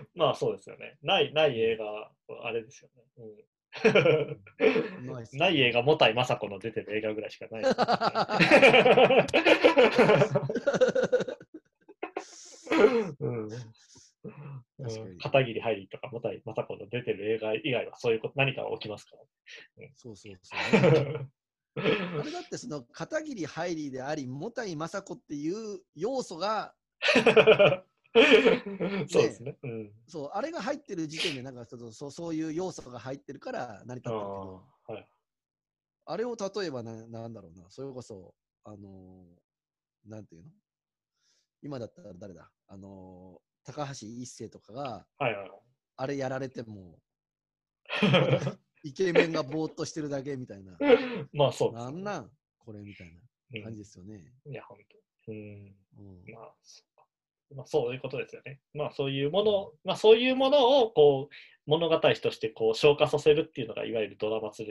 [0.14, 0.96] まあ、そうですよね。
[1.02, 2.12] ない、ない映画は
[2.42, 3.02] あれですよね。
[3.18, 3.44] うん
[5.32, 7.86] ない映画、もたいまさこの出てる映画ぐらいしかないですね。
[13.20, 13.48] うん
[15.20, 19.12] 片桐はいりとか、もたいまさこの出てる映画以外はそういうこと、何か起きますか
[19.94, 20.60] そうそうそう。
[20.60, 21.26] ら。
[22.20, 26.74] あれだってその片桐はいりであり、もたいまさこっていう要素が、
[29.08, 29.58] そうですね。
[29.62, 29.92] うん。
[30.06, 35.08] そう、あれが入ってる時点で、なんかちょっとそうそういう要素が入ってるから成り立ってるけど、あーはい。
[36.06, 40.50] あれを例えばな、なんだろうな、それこそ、あのーなんていうの？
[41.64, 42.50] 今だったら誰だ？
[42.68, 45.50] あのー高橋一生とかが、はいはい
[45.96, 46.98] あれやられても、
[47.88, 50.72] は イケメンがぼーっとしてるだけみたいな。
[50.72, 50.76] い。
[51.32, 52.30] まあそうです、なんなん？
[52.58, 53.20] これみたいな
[53.54, 54.34] うん感じですよね。
[54.44, 54.78] いや、本
[55.26, 55.32] 当。
[55.32, 55.76] うん。
[55.98, 57.06] うんまあ、そうか
[57.54, 58.60] まあ、そういうことですよね。
[58.74, 61.34] まあ、そういうもの、まあ、そういうものを、こう、
[61.66, 64.66] 物語として、こう、消化させるっていうのが、いわゆるドラマ剣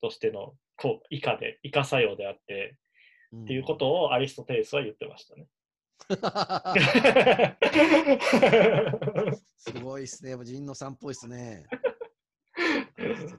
[0.00, 2.76] としての、こう、以下で、以下作用であって、
[3.32, 5.48] うんっていうことをアリストテレスは言ってましたね。
[9.56, 10.30] すごいっすね。
[10.30, 11.66] やっぱ人のさんっぽいっすね。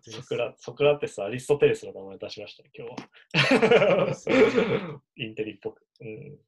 [0.09, 2.97] ソクラソクラテス、アリストテレスの名前出しましたね、今日は。
[5.15, 5.85] インテリっぽく。
[6.01, 6.39] うんうん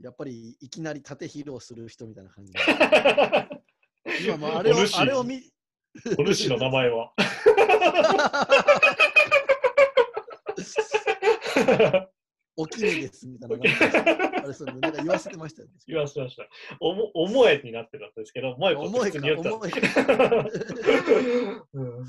[0.00, 2.58] やっぱりいきなり縦披露する人みたいな感じで。
[4.26, 5.40] 今もうあれをあれを見、
[6.18, 7.12] お主の名前は？
[12.56, 13.56] おきねですみたいな。
[13.56, 15.74] あれそうなんか言わせてましたよね。
[15.86, 16.46] 言わせました。
[16.80, 21.68] おも、思えになってたんですけど、萌え子って重いか、普通に言った重いか。
[21.72, 22.06] うん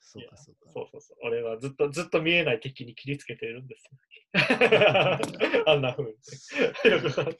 [0.00, 0.70] そうか、そうか。
[0.72, 1.18] そうそうそう。
[1.22, 3.90] 俺はずっと、ずっと見えない敵に切りつけてるんですよ。
[5.66, 6.90] あんな風に。
[6.90, 7.38] よくわかる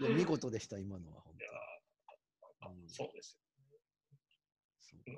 [0.00, 1.22] いや見事でした、今のは。
[1.22, 3.38] 本当そうです
[5.04, 5.08] よ。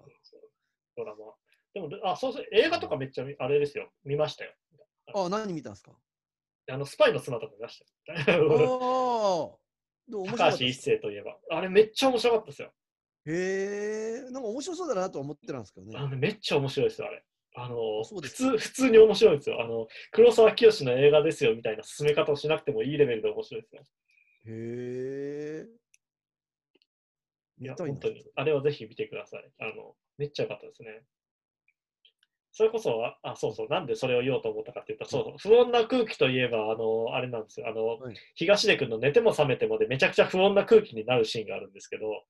[0.97, 1.35] ドラマ。
[1.73, 3.93] でも、あ、そうそう、映画とかめっちゃ見、あれですよ。
[4.05, 4.55] 見ましたよ。
[5.14, 5.93] あ、何見たんですか？
[6.69, 8.47] あの、スパイの妻とか見ましたよ。
[8.49, 11.39] おーでも面白か高橋一生といえば。
[11.51, 12.73] あれめっちゃ面白かったですよ。
[13.27, 15.99] へえ、なんか面白そうだなとは思ってたんですけどね。
[15.99, 17.25] あのめっちゃ面白いですよ、あれ。
[17.57, 19.63] あの普通普通に面白いですよ。
[19.63, 23.83] あの黒沢清の映画ですよみたいな進め方をしなくてもいいレベルで面白いですよ。
[24.47, 25.67] へえ。
[27.63, 28.25] いや、本当に。
[28.37, 29.53] あれはぜひ見てください。
[29.59, 31.03] あのめっちゃ良かったですね。
[32.53, 37.68] それこそ、あ、あそうそう、なんでそれを言おうと思ったかって言ったら、そうそう、不穏な空気といえば、あの、あれなんですよ。
[37.68, 42.24] あの、はい東出君の寝ても覚めてもでめちゃくちゃ不穏な空気になるシーンがあるんですけど、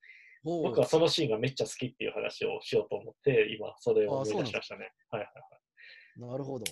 [0.44, 4.92] 僕はそのシーンがめっちゃ好きっていう話をしようと思って、今、それを思い出しましたね。
[5.10, 5.32] はいはい
[6.20, 6.30] はい。
[6.30, 6.64] なるほど。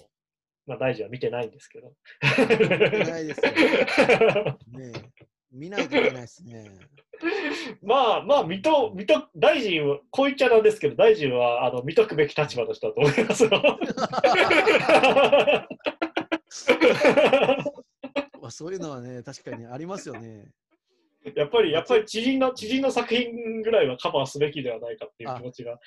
[0.66, 1.92] まあ、大臣は見てないんですけど。
[2.22, 3.53] 見てないですよ
[4.68, 6.70] ねえ見ないといけないですね。
[7.82, 13.51] まあまあ、見と、見と、大臣は、こう言っちゃなんですけど、大臣は、あの、見とくべき立場の人だと思いますよ。
[18.40, 20.51] まあそういうのはね、確かにありますよね。
[21.34, 25.80] やっぱり、やっぱり知人の、知人の作品ぐらいはカバーすべきではないかっていう気持ちが。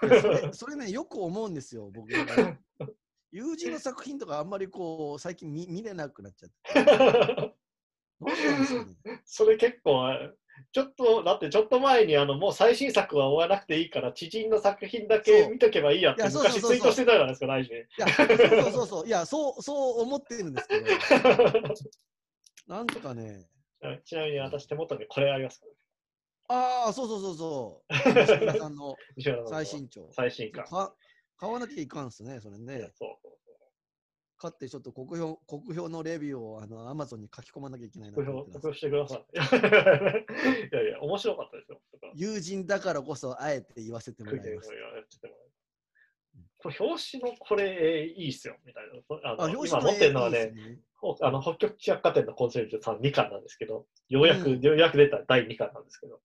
[0.00, 2.08] それそれね、よく思うんですよ、僕。
[3.32, 7.54] 友人の作品とかあんまりこう、最近見見れなくなっちゃって。
[8.20, 8.32] ね。
[9.24, 10.08] それ結構、
[10.72, 17.76] ちょっと、だってちょっと前に、あの、もう最新作は終わらなくていいから、知人の作品だけ見とけばいいやっていやそうそうそうそう昔ツイートしてたじゃないですか、大臣。
[17.76, 20.86] いや、そうそうそう、いや、そう、そう思ってるんですけど、
[22.68, 23.46] なんかね、
[24.04, 25.72] ちなみに私手元にこれありますから、
[26.48, 27.92] ああ、そうそうそうそう、
[28.26, 28.96] 西村さんの
[29.48, 30.12] 最新潮。
[30.12, 30.64] 最新刊。
[30.64, 30.94] か
[31.36, 32.90] 買わなきゃいかんっすね、それね。
[32.94, 33.34] そう
[34.44, 38.20] そう買ってちょっと国評国評のレビューをあの Amazon に書き込まなきゃいけないなと。
[38.22, 39.24] 思ってます公表してください。
[40.72, 41.80] いやいや、面白かったですよ。
[42.14, 44.70] 友人だからこそあえて言わせてもらいます。
[46.58, 49.30] これ表紙のこれ、えーいいっすよ、みたいな。
[49.32, 56.20] あのあ、表今紙持ってるのはね、いいねほあの北極百貨店のコンシェルジュさん2巻なんですけど、ようやく、うんようやく出た第2巻なんですけど、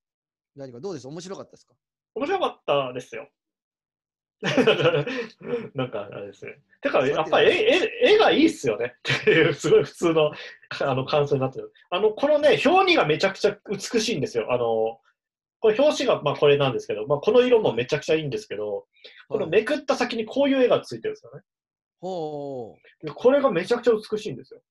[0.55, 1.07] 何かどうです？
[1.07, 1.73] 面白かったですか？
[2.15, 3.27] 面白かったですよ。
[5.75, 6.59] なんかあれですね。
[6.81, 10.31] てか、やっぱり絵絵絵がいいっすよねっていう、すごい普通の
[10.81, 11.73] あの感想になってる。
[11.89, 14.53] あの、このね、表紙がめちゃくちゃ美しいんですよ。
[14.53, 14.99] あの、
[15.59, 18.87] これ表紙がまあこれなんですけど、まあ、この色もめちゃくちゃいいんですけど、
[19.27, 21.41] このはいめくった先にこういう絵がついてるんですよね。
[21.99, 23.05] ほう。
[23.05, 24.61] でこれがめちゃくちゃ美しいんですよ。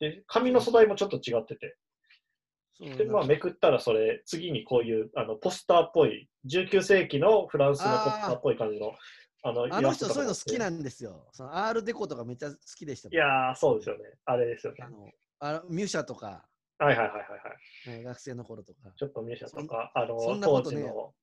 [0.00, 1.76] で、紙の素材もちょっと違ってて。
[2.80, 8.92] で、まあ、めくったらそれ、次にこういうあのポスターっぽい、19世紀のフランスのポスターっぽい感じの。
[9.44, 11.28] あのあの人そういうの好きなんですよ。
[11.32, 13.08] その R デコとかめっちゃ好きでした。
[13.08, 14.04] いやー、そうですよね。
[14.24, 14.78] あれですよね。
[14.80, 15.10] あの
[15.40, 16.46] あのミュシャとか、
[16.78, 17.12] はいはいはいはい
[17.88, 17.98] はい。
[17.98, 18.92] ね学生の頃とか。
[18.96, 21.14] ちょっとミュシャとか、あの、そんなことね当時の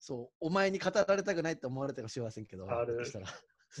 [0.00, 3.26] そう、お前に語られたくないって思われたかもしれませんけど、R そしたら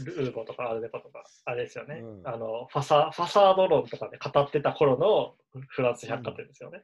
[0.04, 2.00] ルーゴとかアルデパとか、あれですよね。
[2.02, 5.34] うんあのファサ、ファサード論とかで語ってた頃の
[5.68, 6.80] フランス百貨店ですよね。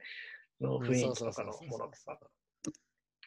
[0.61, 2.19] の雰囲気とかのものとか。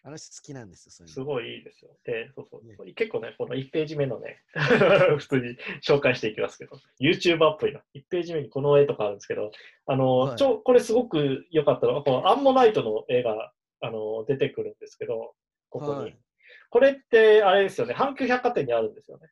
[0.04, 1.26] あの人好きなんですよ、そういうすの。
[1.26, 1.90] ごいいいですよ。
[2.04, 4.42] で、そうそうね結構ね、この1ページ目のね、
[5.18, 7.82] 普通に紹介していきますけど、YouTuber っぽいな。
[7.94, 9.50] 1ページ目にこの絵とかあるんですけど、
[9.86, 15.34] あの、はいちょこれすごく良かったのは、このアンモナイトの絵があの出てくるんですけど、
[15.68, 16.00] ここに。
[16.00, 16.18] はい
[16.70, 19.28] これって、あれですよね、阪急百貨店にあるんですよね。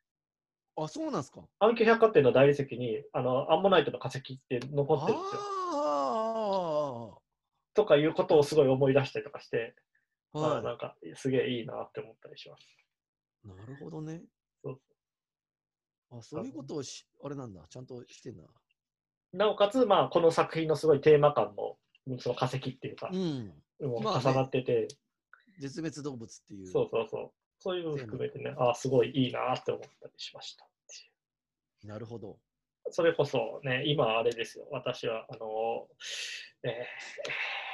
[0.77, 1.41] あ、そうなんですか。
[1.61, 5.41] 阪急百貨店の大理石にあのアンモナイトの化石って残ってるんですよ。
[7.77, 9.75] あとかいうことをすごい思い出したりとかして、
[10.33, 12.63] あ、あはなんかすげえいいなって思ったりします。
[13.45, 13.49] い。
[13.49, 14.23] なるほどね。
[14.65, 14.81] そう
[16.11, 18.45] あ、そういうことをし、あれなんだ、ちゃんとしてんだ。
[19.33, 21.79] なおかつ、まあ、この作品のすごいテーマ感も、
[22.19, 23.53] その化石っていうか、うん。
[23.83, 24.89] もうまあね重なってて、
[25.59, 26.67] 絶滅動物っていう。
[26.67, 27.31] そうそうそう。
[27.59, 30.67] そういうのも含めてね、あすごいいいなって思ったりしました。
[31.85, 32.39] なるほど。
[32.91, 35.89] それこそね、今あれですよ、私は、あの、
[36.63, 37.66] えー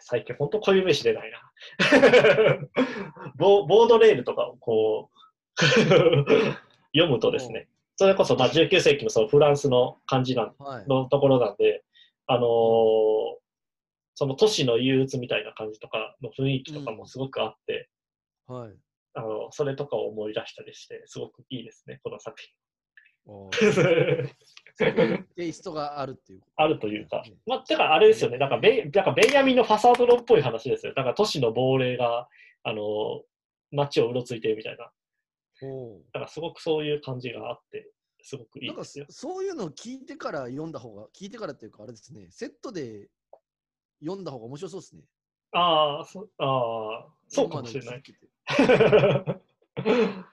[0.00, 1.52] 最近本当固有名詞出ないな。
[3.36, 5.56] ボボードレールとかをこう
[6.94, 10.86] 読むとですね、それこそまあ19世紀のそのフランスの感じなんはい。
[10.88, 11.84] のところなんで、
[12.26, 13.40] あのー
[14.14, 17.88] その都市の憂鬱みたいな感じとかの雰囲気とかもすごくあって、
[18.46, 18.74] はい。
[19.14, 22.52] あのそれとかを思い出したりして、すごくいいですね、この作品。
[25.36, 26.40] テイストがあるっていう。
[26.56, 30.94] あるというか、まあ、だからあれですよね、なんかベイなんかベンヤミンのファサードロっぽい話ですよ。
[30.94, 32.28] だから都市の亡霊が、
[32.62, 33.22] あの
[33.72, 34.84] 街をうろついてるみたいな。
[34.84, 34.90] だ
[36.12, 37.90] からすごくそういう感じがあって、
[38.22, 39.06] すごくいないんかですよ。
[39.08, 43.08] そういうのを聞いてから読んだ方が、聞いてからっていうか、あれですね、セットで
[44.00, 45.02] 読んだ方が面白そうですね。
[45.52, 48.02] ああ、そあーそうかもしれない。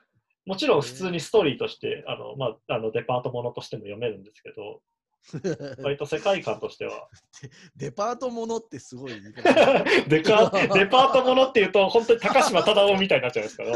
[0.48, 4.82] もちろん普通にストーリーとして、あのまあ、あのデパートものとしても読めるんですけど、
[5.84, 7.10] 割と世界観としては。
[7.76, 9.12] デパートものってすごい
[10.08, 13.74] デカデパートものっていうと、本当に高島忠夫みたいになっちゃうんですけど。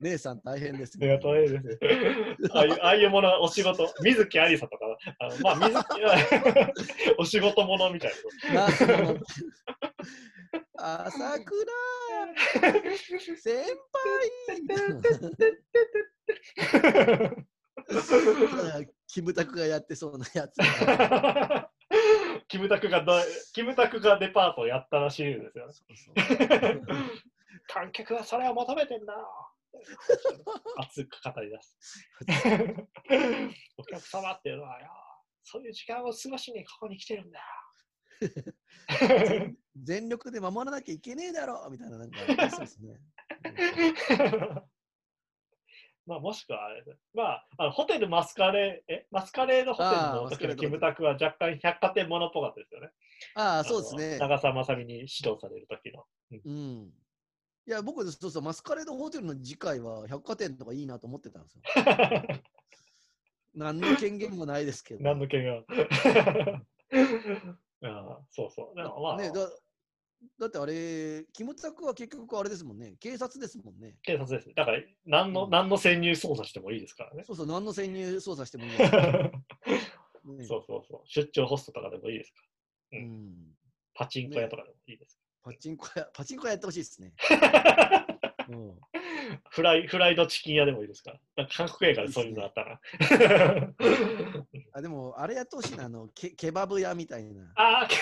[0.00, 1.60] 姉さん大変ですありがとうですよ。
[2.52, 4.84] ああいうああいうもの、お仕事、水木有沙とか、
[5.20, 6.00] あのまあ、水木
[7.18, 8.12] お仕事ものみたい
[8.52, 9.20] ナースもの
[10.78, 11.72] 朝倉
[13.36, 13.76] 先輩
[19.06, 20.56] キムタクがやってそうなやつ。
[20.58, 21.68] な。
[22.48, 23.12] キムタクがど
[23.54, 25.72] キムタクがデパートをやったらしいですよね。
[25.72, 26.14] そうそう
[27.68, 29.14] 観客はそれを求めてんだ。
[30.78, 31.76] 熱く語り出す。
[33.76, 34.90] お客様っていうのはよ、
[35.42, 37.44] そういう時間を過ごしにここに来てるんだよ。
[39.76, 42.18] 全力で守らなきゃいけねえだろみたいな、なんか、
[42.50, 43.00] そうですね。
[46.04, 52.90] まあ、もしくはあれまあ、あのホテルマスカレー、え、マスカレードホテルの時のキムタクは若干百貨店ものっぽかったですよね。
[53.34, 54.18] ああ、そうですね。
[54.18, 56.04] 長澤まさみに指導される時の。
[56.44, 56.92] うん。
[57.66, 61.62] いや、僕、そうそう、マスカレードホテルの次回は百貨店とかいいなと思ってたんですよ。
[63.54, 65.04] 何の権限もないですけど。
[65.04, 65.58] 何の件が。
[65.58, 65.64] あ
[67.84, 68.76] あそうそう。
[68.76, 69.48] でもまあ、ね、だ
[70.38, 72.94] だってあれ、キムタクは結局あれですもんね。
[73.00, 73.96] 警察ですもんね。
[74.02, 74.54] 警察です。
[74.54, 77.24] だから何の、うん何の潜入捜査してもいいですからね。
[77.26, 80.44] そうそう、何の潜入捜査してもいいですから ね。
[80.46, 81.00] そうそうそう。
[81.06, 82.42] 出張ホストとかでもいいですか
[82.92, 83.56] ううんん。
[83.94, 87.12] パチンコ屋とかでもいいですパチンコ屋、パチンコ屋やってほしいですね。
[87.18, 88.06] か
[88.48, 88.80] うん。
[89.50, 91.12] フライフライドチキン屋でもいいですか？
[91.12, 91.18] ら。
[91.36, 92.80] なんか韓国映画でそういうのあったな。
[94.74, 97.42] あ、でも、あれやってほしいな、あの、ケケバブ屋みたいな。
[97.56, 97.88] ああ、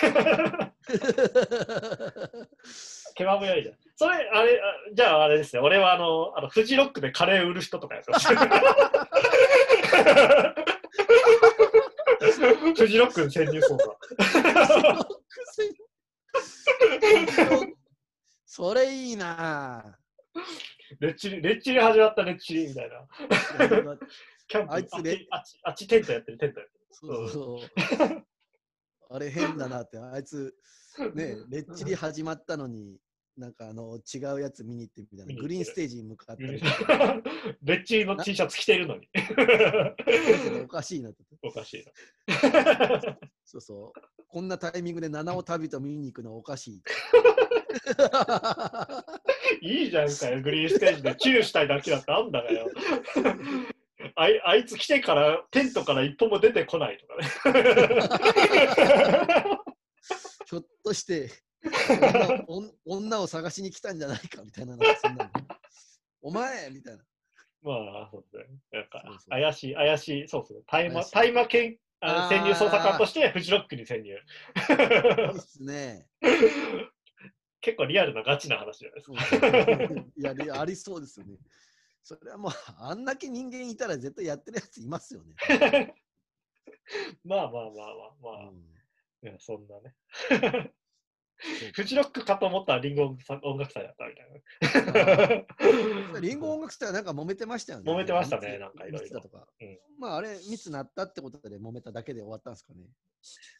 [3.15, 3.75] ケバブ屋いいじゃん。
[3.95, 4.63] それ、あれ、あ
[4.93, 5.61] じゃああれですね。
[5.61, 8.27] 俺はあの、あのフジロックでカレー売る人とかやってほしい。
[12.75, 13.97] フジロックに潜入捜査。
[18.45, 19.97] それいいな
[20.99, 23.07] レッチリ、レッチリ始まったレッチリみたいな。
[23.65, 23.97] ぁ。
[24.47, 26.85] キャンプ、あいつレあっち、あっち、テントやってる、テントやってる。
[26.91, 28.25] そうそう。
[29.09, 30.53] あれ変だなって、あいつ、
[31.15, 32.97] ね、レッチリ始まったのに、
[33.37, 36.59] なんかあの違うやつ見に行ってみたいな、グリーンステージに向かったり、
[37.63, 39.07] ベッチーの T シャツ着てるのに。
[40.63, 41.23] おかしいなって。
[41.41, 43.17] おかしいな。
[43.45, 44.20] そうそう。
[44.31, 46.81] こんなタイミングで七尾旅と見に行くのはおかしい。
[49.61, 52.69] いいじゃんかよ、グリーンステージでチューしたいだけだってあんだがよ。
[54.15, 57.27] あいあいつ来てからテントから一歩も出てこないとかね。
[60.45, 61.29] ひょっとして
[62.47, 65.31] 女を女を探しに来たんじゃないかみたいななんかそんなの
[66.21, 67.03] お前みたいな。
[67.63, 68.87] まあ、そうですね。
[69.29, 70.61] 怪しい、怪しい、そうですね。
[70.67, 74.09] 大麻大麻犬あ潜入捜査官としてフジロックに潜入。
[74.09, 76.07] いいっすね。
[77.61, 80.01] 結構リアルなガチな話じゃないですそか。
[80.17, 81.37] いやりありそうですよね。
[82.03, 85.35] それはもう、あんだけ人間いたら絶対やってるやついますよね。
[87.23, 88.71] まあまあまあまあまあ、うん
[89.23, 90.73] いやそんなね。
[91.73, 95.45] フジロックかと思ったらリンゴ音楽祭だったみたい
[96.13, 96.19] な。
[96.21, 97.91] リンゴ音楽祭はなんか揉めてましたよね。
[97.91, 99.21] 揉めてましたね密なんかいろいろ
[99.97, 102.85] まああれ、密なったってことで揉めただけで終わったんですかね。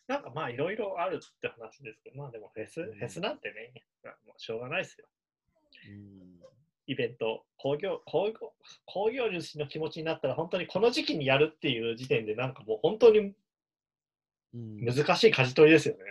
[0.07, 3.73] なんかまあいろいろあるって話ですけど、まあでもフェス、うんフェスなんてね、
[4.03, 5.07] まあもうしょうがないですよ。
[5.89, 6.41] うん
[6.87, 8.53] イベント、工業、工業、
[8.85, 13.33] 工業主の気持ちになったら本当にこの時期にやるっていう時点でなんかもう本当に
[14.53, 16.01] うん難しい舵取りですよね。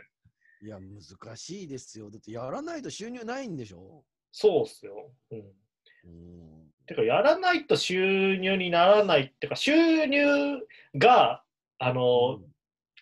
[0.62, 2.10] いや、難しいですよ。
[2.10, 4.04] だってやらないと収入ないんでしょ？
[4.32, 5.10] そうっすよ。
[5.30, 5.38] うん。
[5.38, 10.58] うんてか、やらないと収入にならないっていうか、収入
[10.96, 11.44] が、
[11.78, 12.40] あの、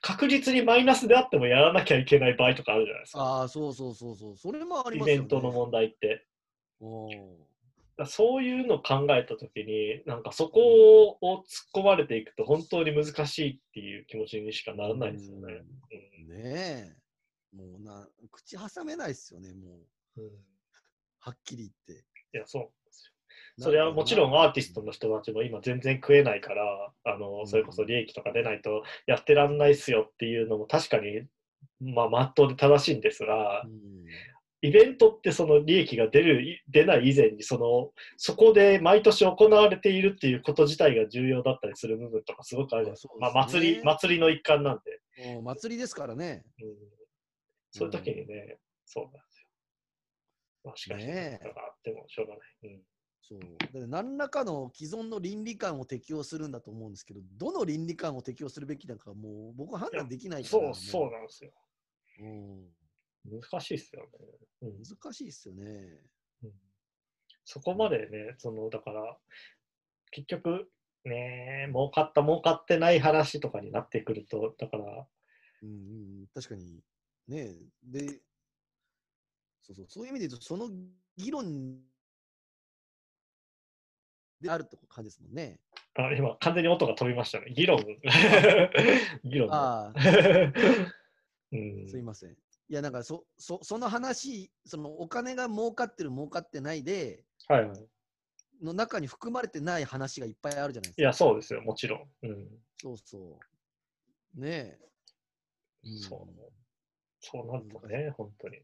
[0.03, 3.21] 確実にマイナスであってもやらなきゃいけない場合とかあるじゃないですか。
[3.21, 4.37] ああ、そうそうそうそう。
[4.37, 5.21] それもありイますよ、ね。
[5.21, 6.27] ベントの問題って。
[6.81, 7.09] うん
[7.99, 15.63] だからそういうのを考えたときに、なんかそこを突っ込まれていくと本当に難しいっていう気持ちにしかならないですよね。
[16.21, 16.97] うんねえ。
[17.59, 19.81] もうな、口挟めないですよね、も
[20.17, 20.21] う。
[20.21, 20.33] うんうん
[21.21, 22.05] はっきり言って。
[22.33, 23.13] いや、そうなんです
[23.59, 23.65] よ。
[23.65, 31.27] それはもちろんアーティストの人たちも今全然食えないから、あのそれこそ利益とか出ないとやってらんないっすよっていうのも確かに、
[31.81, 34.07] まあ、まっとうで正しいんですがう、ん
[34.61, 43.15] イベントってその利益が出る、い出ない以前にその、そこで毎年行われているっていうこと自体が重要だったりする部分とかすごくあるじゃないですか。
[43.21, 45.41] まあ、祭り、祭りの一環なんで。
[45.43, 46.43] 祭りですからね。
[46.61, 46.98] うん、
[47.79, 49.49] そういう時にね、そうなんですよ。
[50.65, 52.49] まあ、しかし、ねえだからあってもしょうがない。
[52.65, 52.83] うん
[53.21, 53.81] そう。
[53.81, 60.51] だ何らかの既存の倫理観を適用するんだと思うんですけど、どの倫理観を適用するべきなのかもう僕は判断できないから。
[60.51, 61.51] そう、そうもなんですよ。
[62.21, 62.25] う。
[62.25, 62.69] うん
[63.25, 64.09] 難しいですよね。
[64.63, 65.65] うん難しいですよね。
[66.43, 66.53] うん
[67.51, 69.17] そこまでね、その、だから、
[70.11, 70.71] 結局、
[71.07, 75.07] ね、儲かった、儲かってない話とかになってくると、だから、
[75.63, 75.73] うんう
[76.25, 76.83] ん、確かに。
[77.29, 77.55] ね
[77.85, 78.21] で、
[79.63, 80.71] そうそう、そういう意味で言うと、その
[81.17, 81.83] 議論
[84.41, 85.61] であると感じですもんね。
[85.95, 87.53] あ今、完全に音が飛びましたね。
[87.53, 87.85] 議論。
[89.25, 89.53] 議論。
[89.53, 89.95] ああ、
[91.53, 92.31] うんすいません。
[92.31, 92.35] い
[92.69, 97.89] や、なんかそ、そその話、そのお金が儲かってる、儲かってないで、はいはい。
[98.63, 101.03] の中に含まれてない話がいっぱいあるじゃないですか。
[101.03, 102.27] いや、そうですよ、もちろん。
[102.27, 102.63] うん。
[102.77, 103.39] そうそ
[104.37, 104.41] う。
[104.41, 104.79] ね
[105.85, 105.89] え。
[105.89, 106.58] んそう
[107.21, 108.59] そうなるとね、本当に。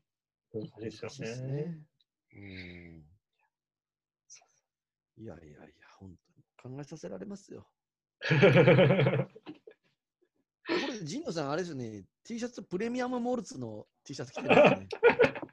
[0.53, 1.65] 難しいですよね。
[1.65, 1.79] ね。
[2.35, 3.05] うん。
[5.17, 5.67] いやいやいや、
[5.99, 6.11] 本
[6.65, 7.69] 当に考えさせられますよ。
[8.21, 8.31] こ
[10.67, 14.89] れ、ジンノさん、あれですよね、T シャツプレミアムモルツの T シャツ着てるんですね。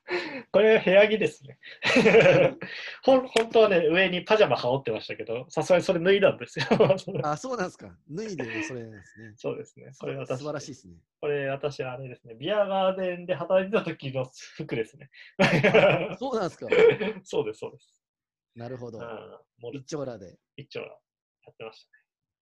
[0.51, 1.59] これ、部屋着ですね。
[3.03, 6.66] ほん本当はね、上にパジャマ羽織ってましたけど、さすがにそれ脱いだんですよ。
[7.24, 7.95] あ、そうなんですか。
[8.09, 9.34] 脱いでそれですね。
[9.38, 9.91] そうですね。
[9.99, 10.95] これ私、素晴らしいですね。
[11.20, 12.36] これ私、あれですね。
[12.36, 15.09] ビアガーデンで働いてた時の服ですね。
[16.20, 16.68] そうなんですか。
[17.24, 18.03] そうです、そうです。
[18.55, 18.99] なるほど。
[19.74, 20.38] 一丁羅で。
[20.57, 20.88] 一丁や
[21.51, 22.01] ってました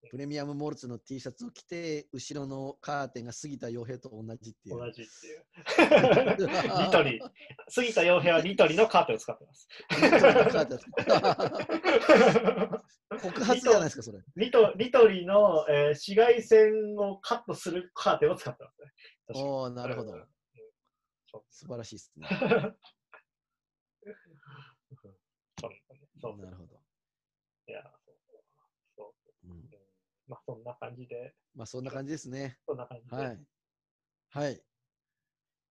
[0.10, 4.78] プレミアムモルツの T シャツを着て、後ろのカーテンが杉田洋平と同じっていね。
[4.78, 4.80] う。
[4.80, 5.46] 同じっていう。
[6.86, 7.22] ニトリ。
[7.68, 9.68] 杉田洋平はニトリのカーテンを使ってます。
[13.22, 14.20] 告発じゃないですか、それ。
[14.36, 18.92] ニトニトリの、えー紫外線をカットするカーテンを使ってますね。
[19.36, 20.14] おおなるほど
[21.50, 22.28] 素晴らしい ですね。
[26.22, 26.80] そうなるほど。
[27.68, 27.99] いや
[30.30, 32.58] まあそんな感じで、まあ、そんな感じですね。
[32.68, 33.16] そんな感じで。
[33.16, 33.40] はい。
[34.30, 34.62] はい。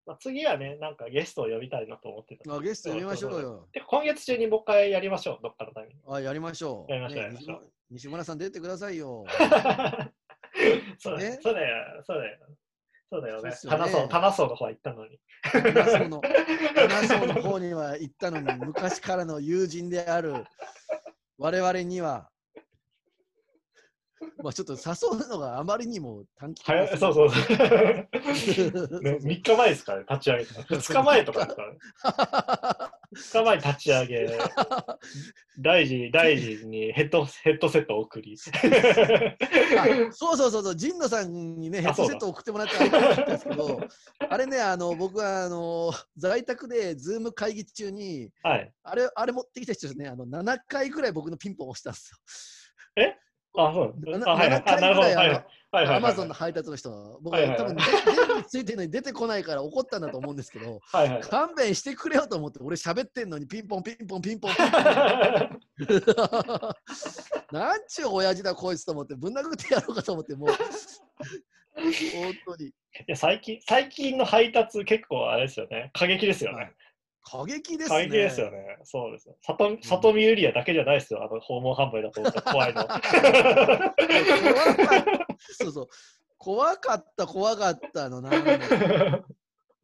[0.04, 2.52] まあ、次はね、なんかゲストを呼びたいなと思ってた。
[2.52, 3.68] あゲスト呼びましょうよ。
[3.72, 6.14] で今月中にもう一回やりましょう、どっかのタイミング。
[6.14, 6.92] あ、やりましょう。
[6.92, 9.24] やりましょうね西村西村さん出てくださいよ。
[10.98, 12.38] そうだよね、そうだよ、そうだよ。
[13.10, 13.52] そうだよねそうっ。
[13.52, 15.20] すよね棚層、棚層の方は行ったのに。
[15.42, 16.20] 花層の、
[16.74, 20.44] 花層の方には行ったのに、昔からの友人である
[21.36, 22.30] 我々には、
[24.42, 27.40] まあちょっと誘うのがあまりにも短期はやそうそうそう。
[29.02, 30.60] ね、3日前ですからね、立ち上げた。
[30.60, 31.78] 2日前とかですからね。
[33.16, 34.38] 2日前に立ち上げ、
[35.58, 38.36] 大事、大事にヘッドヘッドセットを送り。
[38.36, 43.80] あそうそうそうそう、神野さんにね、ヘあッドセット送ってもらったんですけど、
[44.28, 48.72] あれね、あの僕はあの在宅で、ズーム会議中に、はい。
[48.82, 52.18] あれあれ持ってきた人ですね、あの7回ぐらい僕のピンポン押したんですよ。
[53.58, 54.60] あ、そうなんですなあ、はいはい。
[54.60, 55.06] 7回あ、なるほど。
[55.08, 55.28] はいはい。
[55.70, 55.96] はいはい。
[55.96, 57.84] アマゾンの配達の人、僕はいはいは多分、電
[58.42, 61.22] 気ついてるのに出てこないから怒ったんだと思うんですけど、はいはい。
[61.22, 64.74] 勘弁してくれよと思って、俺喋ってんのにピンポンピンポンピンポンピンポン。
[67.52, 70.48] なんちゅう親父だこいつと思って、ぶん殴ってやろうかと思って、もう、
[72.14, 72.68] 本当に。
[72.68, 72.72] い
[73.06, 75.90] や最近、最近の配達結構あれですよね。
[75.92, 76.72] 過激ですよね。
[77.30, 78.04] 過激です過ね。
[78.06, 78.78] 激ですよね。
[78.84, 79.36] そうですよ。
[79.42, 81.22] 里里見ユリアだけじゃないですよ。
[81.22, 82.86] あの訪問販売だと思ったら怖いの。
[82.86, 83.02] 怖かっ
[85.04, 85.26] た。
[85.52, 85.88] そうそう。
[86.38, 88.22] 怖かった、怖かったの。
[88.22, 88.58] なんだ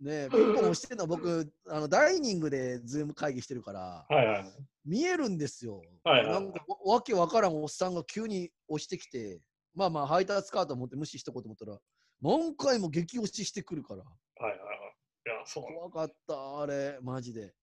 [0.01, 4.45] ねピンポン押してんの僕あのダイニングでズーム会議してるからはいはい。
[4.85, 5.83] 見えるんですよ。
[6.03, 9.41] はいはいなんかわわけわからんおっさんが急に押してきて
[9.75, 11.79] まあまあ配達かと思って無視しとこうと思ったら
[12.23, 14.07] 何回も激押ししてくるからは
[14.49, 14.79] いはいはい。
[15.27, 17.55] いや、そう、怖かったあれマジで。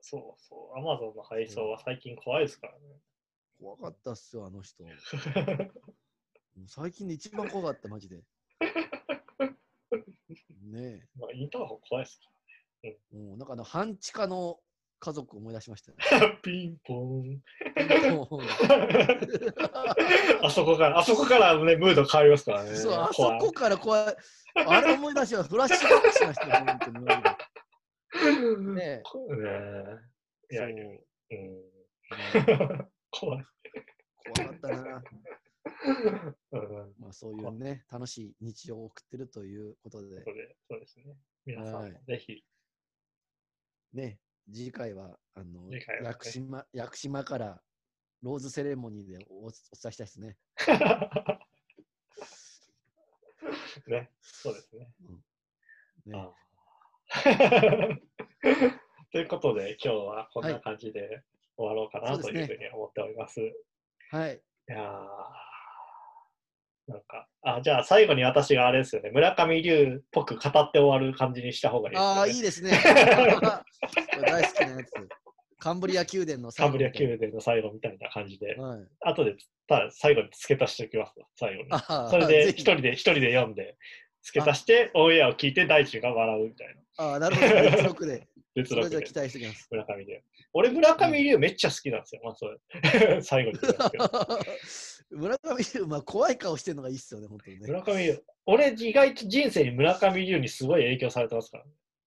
[0.00, 0.78] そうそう。
[0.78, 2.74] アマゾンの配送は最近怖いですから
[3.60, 4.84] 怖かったっすよあの人。
[6.66, 8.22] 最近で一番怖かったマジで。
[10.62, 12.20] ねまあ、インターホン怖いです
[12.82, 14.60] え、もうなんかあの半地下の
[15.00, 16.36] 家族思い出しましたよから。
[16.42, 17.42] ピンポン。
[20.42, 22.76] あそこから、あそこからね、ムード変わりますからね。
[22.76, 24.16] そう、あそこから怖い。
[24.54, 27.30] あれ思い出しまフラッシュバックしましたよ、本当にマジで。
[28.74, 29.00] ねえ。
[29.04, 29.48] こね
[30.50, 31.34] いやいや、そうう
[32.74, 32.88] ん。
[33.10, 33.44] 怖い。
[34.36, 35.02] 怖かったな。
[36.52, 36.94] うん。
[36.98, 40.22] まあそういうね、楽しい日常を送ってるということで
[40.68, 41.16] そ、うですね。
[41.46, 42.44] 皆さんぜひ、
[43.94, 44.18] ね、
[44.52, 47.60] 次回は、あの、ね屋久島、屋久島から
[48.22, 50.36] ローズセレモニーでおお伝えしたいですね。
[53.86, 54.88] ね、そうですね。
[56.06, 58.00] ねあー
[59.12, 61.22] ということで、今日はこんな感じで
[61.56, 63.40] 終わろうかなというふうに思っております。
[63.40, 63.52] い
[64.10, 64.40] はい。
[64.66, 65.50] やー
[66.90, 72.18] なんか、あ、じゃあ最後に私があれですよね、村上龍っぽく語って終わる感じにした方がいいですよね。
[72.18, 72.70] ああ、いいですね。
[74.22, 74.92] 大好きなやつ。
[75.58, 78.80] カンブリア宮殿のカンブリア宮宮殿の最後みたいな感じで、はい。
[79.00, 79.36] 後で
[79.68, 81.68] ただ最後に付け足しておきますわ、最後に。
[81.70, 83.76] あそれで一人で、一人で読んで、
[84.22, 86.68] 付け足して、オンエアを聞いて大地が笑うみたい
[86.98, 87.04] な。
[87.04, 87.70] ああ、なるほど。
[87.70, 88.28] 別録で。
[88.54, 89.68] 別録でそれじゃあ期待しておきます。
[89.70, 90.20] 村上龍。
[90.52, 93.22] 俺、村上龍めっちゃ好きなんですよ、まあそれ。
[93.22, 93.58] 最後に。
[95.10, 97.68] 村上龍、まあ怖い顔してるのがいいっすよね、本当にね。
[97.68, 98.18] 村上龍。
[98.46, 101.64] 俺、意外と人生に村上龍にすごい影響されてますから。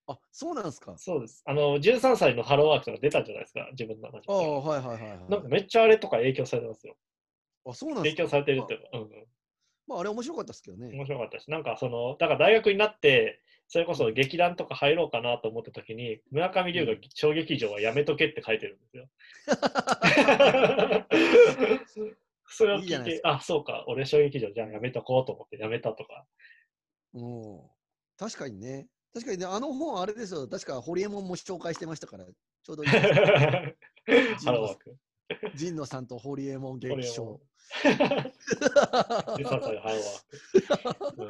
[0.07, 0.95] あ、そうなんですか。
[0.97, 1.43] そうです。
[1.45, 4.25] あの、13歳のハローワークとか出たじゃないですか、自分の中で。
[4.27, 5.19] ああ、はいはいはい、はい。
[5.29, 6.97] なんかめっちゃあれとか影響されてますよ。
[7.65, 8.23] あ、そうなんですか。
[8.23, 9.09] 影響されてるっていうか、うんうん。
[9.87, 10.91] まあ、あれ面白かったですけどね。
[10.93, 19.09] 面白かったし、なんかその、だから大学になって、それこそ劇団とか入ろうかなと思った時に、村上龍が小劇場はやめとけって書いてるんですよ。
[22.45, 26.27] それを聞いていいあ、そうか、俺小劇場じゃあやめとこうと思ってやめたとか。
[27.13, 27.59] うん。
[28.17, 28.87] 確かにね。
[29.13, 30.47] 確かにね、あの本あれですよ。
[30.47, 32.89] 確か、ホリエモンも紹介してましたから、ちょうどいい。
[35.57, 37.39] 神野さんとホリエモン劇場。
[37.83, 38.31] 13
[39.43, 41.23] 歳のハローワーク。
[41.23, 41.29] うん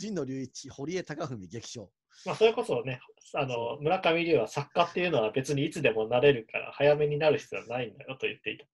[0.00, 1.90] 神野隆一、堀江貴文劇場。
[2.24, 3.00] まあ、それこそね、
[3.34, 8.66] あの村上龍は作家っていうのは別にいつでもなれるから、早めになる必要はないんだよと言っていた。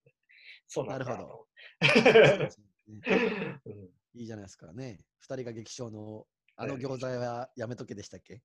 [0.67, 1.47] そうなんだなるほど。
[2.41, 2.51] ね
[3.67, 5.01] うんいいじゃないですかね。
[5.19, 6.27] 二人が劇場の
[6.57, 8.41] あの餃子はやめとけでしたっけ？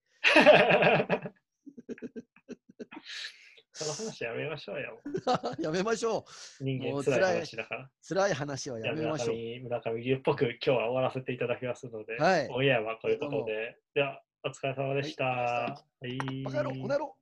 [3.72, 5.00] その話やめましょうよ。
[5.60, 6.26] やめましょ
[6.60, 6.64] う。
[6.64, 7.90] 人間い辛い話だから。
[8.06, 9.36] 辛い話はやめましょう。
[9.36, 13.78] 上村上龍っぽく今日は終わらせていただきますので、はいオンエアはこういうことで。
[13.94, 15.24] では、お疲れ様でした。
[15.24, 17.18] ははいバカ野郎、この野郎。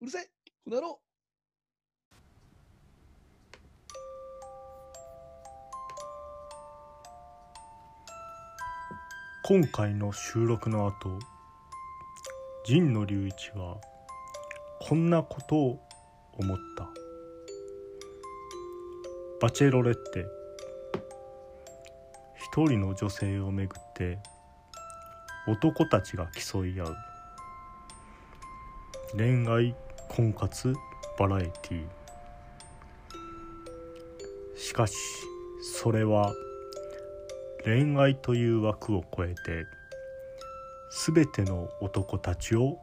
[0.00, 0.30] うるせえ、
[0.64, 1.00] この野郎。
[9.48, 11.18] 今回の収録の後
[12.66, 13.78] 神野隆一は
[14.78, 15.80] こんなことを
[16.34, 16.86] 思った。
[19.40, 20.26] バチェロレッテ。
[22.36, 24.18] 一人の女性をめぐって
[25.46, 26.96] 男たちが競い合う。
[29.16, 29.74] 恋愛
[30.10, 30.74] 婚活
[31.18, 34.58] バラエティー。
[34.58, 34.92] しかし
[35.62, 36.34] それは
[37.64, 39.66] 恋愛という枠を超えて
[41.06, 42.78] 全ての男たちを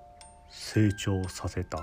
[0.49, 1.79] 成長させた。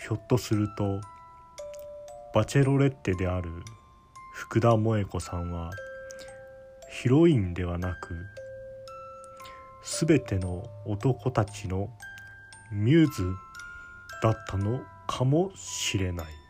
[0.00, 1.00] ひょっとすると
[2.34, 3.50] バチェロレッテである
[4.34, 5.70] 福田萌子さんは
[6.90, 8.14] ヒロインではなく
[9.82, 11.88] 全ての男たちの
[12.70, 13.34] ミューズ
[14.22, 16.43] だったのかもしれない。